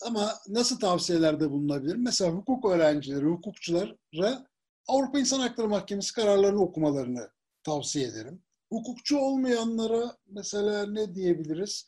Ama 0.01 0.33
nasıl 0.47 0.79
tavsiyelerde 0.79 1.51
bulunabilirim? 1.51 2.03
Mesela 2.03 2.31
hukuk 2.31 2.65
öğrencileri, 2.65 3.25
hukukçulara 3.25 4.47
Avrupa 4.87 5.19
İnsan 5.19 5.39
Hakları 5.39 5.67
Mahkemesi 5.67 6.13
kararlarını 6.13 6.61
okumalarını 6.61 7.29
tavsiye 7.63 8.07
ederim. 8.07 8.43
Hukukçu 8.71 9.17
olmayanlara 9.17 10.17
mesela 10.27 10.85
ne 10.91 11.15
diyebiliriz? 11.15 11.85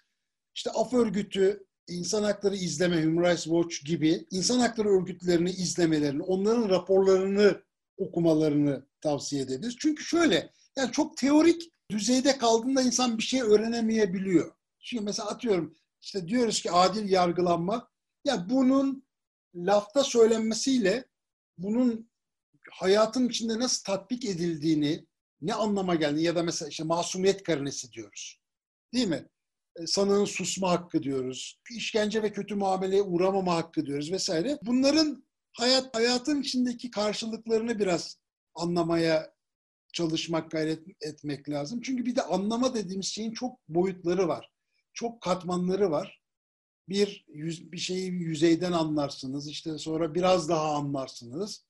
İşte 0.56 0.72
af 0.72 0.94
örgütü, 0.94 1.66
insan 1.88 2.24
hakları 2.24 2.56
izleme, 2.56 3.04
Human 3.04 3.24
Rights 3.24 3.44
Watch 3.44 3.86
gibi 3.86 4.26
insan 4.32 4.60
hakları 4.60 4.90
örgütlerini 4.90 5.50
izlemelerini, 5.50 6.24
onların 6.24 6.70
raporlarını 6.70 7.62
okumalarını 7.98 8.86
tavsiye 9.02 9.42
edebiliriz. 9.42 9.76
Çünkü 9.80 10.04
şöyle, 10.04 10.52
yani 10.78 10.92
çok 10.92 11.18
teorik 11.18 11.72
düzeyde 11.92 12.38
kaldığında 12.38 12.82
insan 12.82 13.18
bir 13.18 13.24
şey 13.24 13.42
öğrenemeyebiliyor. 13.42 14.52
Şimdi 14.80 15.04
mesela 15.04 15.30
atıyorum, 15.30 15.76
işte 16.02 16.28
diyoruz 16.28 16.62
ki 16.62 16.72
adil 16.72 17.10
yargılanma, 17.10 17.90
ya 18.26 18.50
bunun 18.50 19.04
lafta 19.56 20.04
söylenmesiyle 20.04 21.06
bunun 21.58 22.10
hayatın 22.72 23.30
içinde 23.30 23.60
nasıl 23.60 23.84
tatbik 23.84 24.26
edildiğini, 24.26 25.06
ne 25.42 25.54
anlama 25.54 25.96
geldiğini 25.96 26.24
ya 26.24 26.36
da 26.36 26.44
mesela 26.44 26.70
işte 26.70 26.84
masumiyet 26.84 27.44
karinesi 27.44 27.92
diyoruz. 27.92 28.40
Değil 28.94 29.08
mi? 29.08 29.30
E, 29.76 29.88
sanığın 29.88 30.26
susma 30.26 30.72
hakkı 30.72 31.04
diyoruz. 31.04 31.60
İşkence 31.72 32.24
ve 32.24 32.32
kötü 32.32 32.56
muameleye 32.56 33.02
uğramama 33.02 33.56
hakkı 33.56 33.86
diyoruz 33.86 34.12
vesaire. 34.12 34.60
Bunların 34.62 35.26
hayat 35.52 35.96
hayatın 35.96 36.42
içindeki 36.42 36.92
karşılıklarını 36.92 37.80
biraz 37.80 38.18
anlamaya 38.56 39.34
çalışmak, 39.94 40.52
gayret 40.52 40.88
etmek 41.02 41.50
lazım. 41.50 41.82
Çünkü 41.82 42.06
bir 42.06 42.16
de 42.16 42.22
anlama 42.22 42.74
dediğimiz 42.74 43.08
şeyin 43.08 43.34
çok 43.34 43.60
boyutları 43.70 44.28
var. 44.28 44.52
Çok 44.94 45.22
katmanları 45.22 45.92
var 45.92 46.23
bir 46.90 47.26
yüz, 47.28 47.72
bir 47.72 47.78
şeyi 47.78 48.12
yüzeyden 48.12 48.72
anlarsınız. 48.72 49.48
işte 49.50 49.78
sonra 49.78 50.16
biraz 50.16 50.50
daha 50.50 50.76
anlarsınız. 50.76 51.66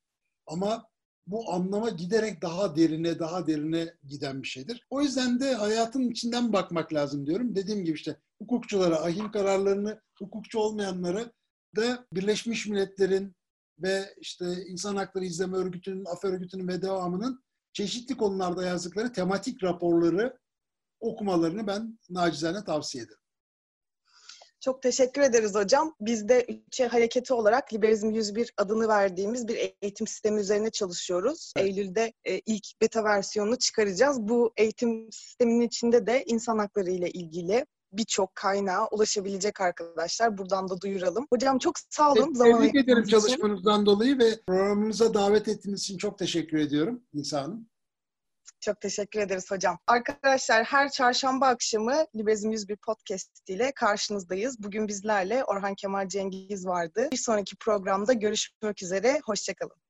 Ama 0.48 0.88
bu 1.28 1.52
anlama 1.54 1.90
giderek 1.90 2.42
daha 2.42 2.76
derine, 2.76 3.20
daha 3.20 3.48
derine 3.48 3.94
giden 4.04 4.44
bir 4.44 4.48
şeydir. 4.48 4.88
O 4.90 5.02
yüzden 5.02 5.40
de 5.40 5.54
hayatın 5.54 6.10
içinden 6.10 6.54
bakmak 6.54 6.94
lazım 6.94 7.28
diyorum. 7.28 7.56
Dediğim 7.56 7.86
gibi 7.86 7.96
işte 7.96 8.18
hukukçulara, 8.42 9.02
ahim 9.02 9.32
kararlarını, 9.32 10.02
hukukçu 10.20 10.60
olmayanlara 10.60 11.32
da 11.76 12.06
Birleşmiş 12.14 12.68
Milletler'in 12.68 13.36
ve 13.80 14.16
işte 14.22 14.66
İnsan 14.68 14.96
Hakları 14.96 15.26
İzleme 15.26 15.58
Örgütü'nün, 15.58 16.06
Af 16.06 16.24
Örgütü'nün 16.24 16.68
ve 16.68 16.82
devamının 16.82 17.44
çeşitli 17.74 18.18
konularda 18.18 18.66
yazdıkları 18.66 19.14
tematik 19.14 19.64
raporları 19.64 20.38
okumalarını 21.00 21.68
ben 21.68 22.00
nacizane 22.10 22.64
tavsiye 22.64 23.04
ederim. 23.04 23.23
Çok 24.64 24.82
teşekkür 24.82 25.22
ederiz 25.22 25.56
hocam. 25.56 25.96
Biz 26.02 26.30
de 26.30 26.46
Ülke 26.50 26.88
Hareketi 26.88 27.34
olarak 27.34 27.74
Liberizm 27.74 28.10
101 28.10 28.54
adını 28.58 28.88
verdiğimiz 28.88 29.48
bir 29.48 29.74
eğitim 29.82 30.08
sistemi 30.08 30.42
üzerine 30.42 30.70
çalışıyoruz. 30.70 31.54
Evet. 31.58 31.68
Eylül'de 31.68 32.14
e, 32.26 32.40
ilk 32.40 32.82
beta 32.82 33.04
versiyonunu 33.04 33.58
çıkaracağız. 33.58 34.22
Bu 34.22 34.54
eğitim 34.58 35.12
sisteminin 35.12 35.62
içinde 35.62 36.08
de 36.08 36.24
insan 36.26 36.58
hakları 36.58 36.92
ile 36.92 37.12
ilgili 37.12 37.66
birçok 37.94 38.36
kaynağa 38.36 38.88
ulaşabilecek 38.92 39.62
arkadaşlar. 39.62 40.38
Buradan 40.38 40.70
da 40.70 40.82
duyuralım. 40.82 41.28
Hocam 41.34 41.58
çok 41.58 41.74
sağ 41.90 42.12
olun. 42.12 42.22
Tebrik 42.22 42.38
zaman 42.38 42.64
ederim 42.64 43.04
çalışmanızdan 43.04 43.86
dolayı 43.86 44.20
ve 44.20 44.40
programımıza 44.48 45.14
davet 45.14 45.48
ettiğiniz 45.48 45.82
için 45.82 45.98
çok 45.98 46.18
teşekkür 46.18 46.58
ediyorum 46.58 47.04
Nisa 47.14 47.42
Hanım. 47.42 47.73
Çok 48.64 48.82
teşekkür 48.82 49.20
ederiz 49.20 49.52
hocam. 49.52 49.80
Arkadaşlar 49.88 50.64
her 50.64 50.90
çarşamba 50.90 51.48
akşamı 51.48 52.06
Liberizm 52.16 52.52
101 52.52 52.76
podcast 52.76 53.50
ile 53.50 53.72
karşınızdayız. 53.76 54.64
Bugün 54.64 54.88
bizlerle 54.88 55.44
Orhan 55.44 55.76
Kemal 55.76 56.08
Cengiz 56.08 56.68
vardı. 56.68 57.08
Bir 57.12 57.18
sonraki 57.18 57.56
programda 57.56 58.14
görüşmek 58.14 58.84
üzere. 58.84 59.22
Hoşçakalın. 59.26 59.83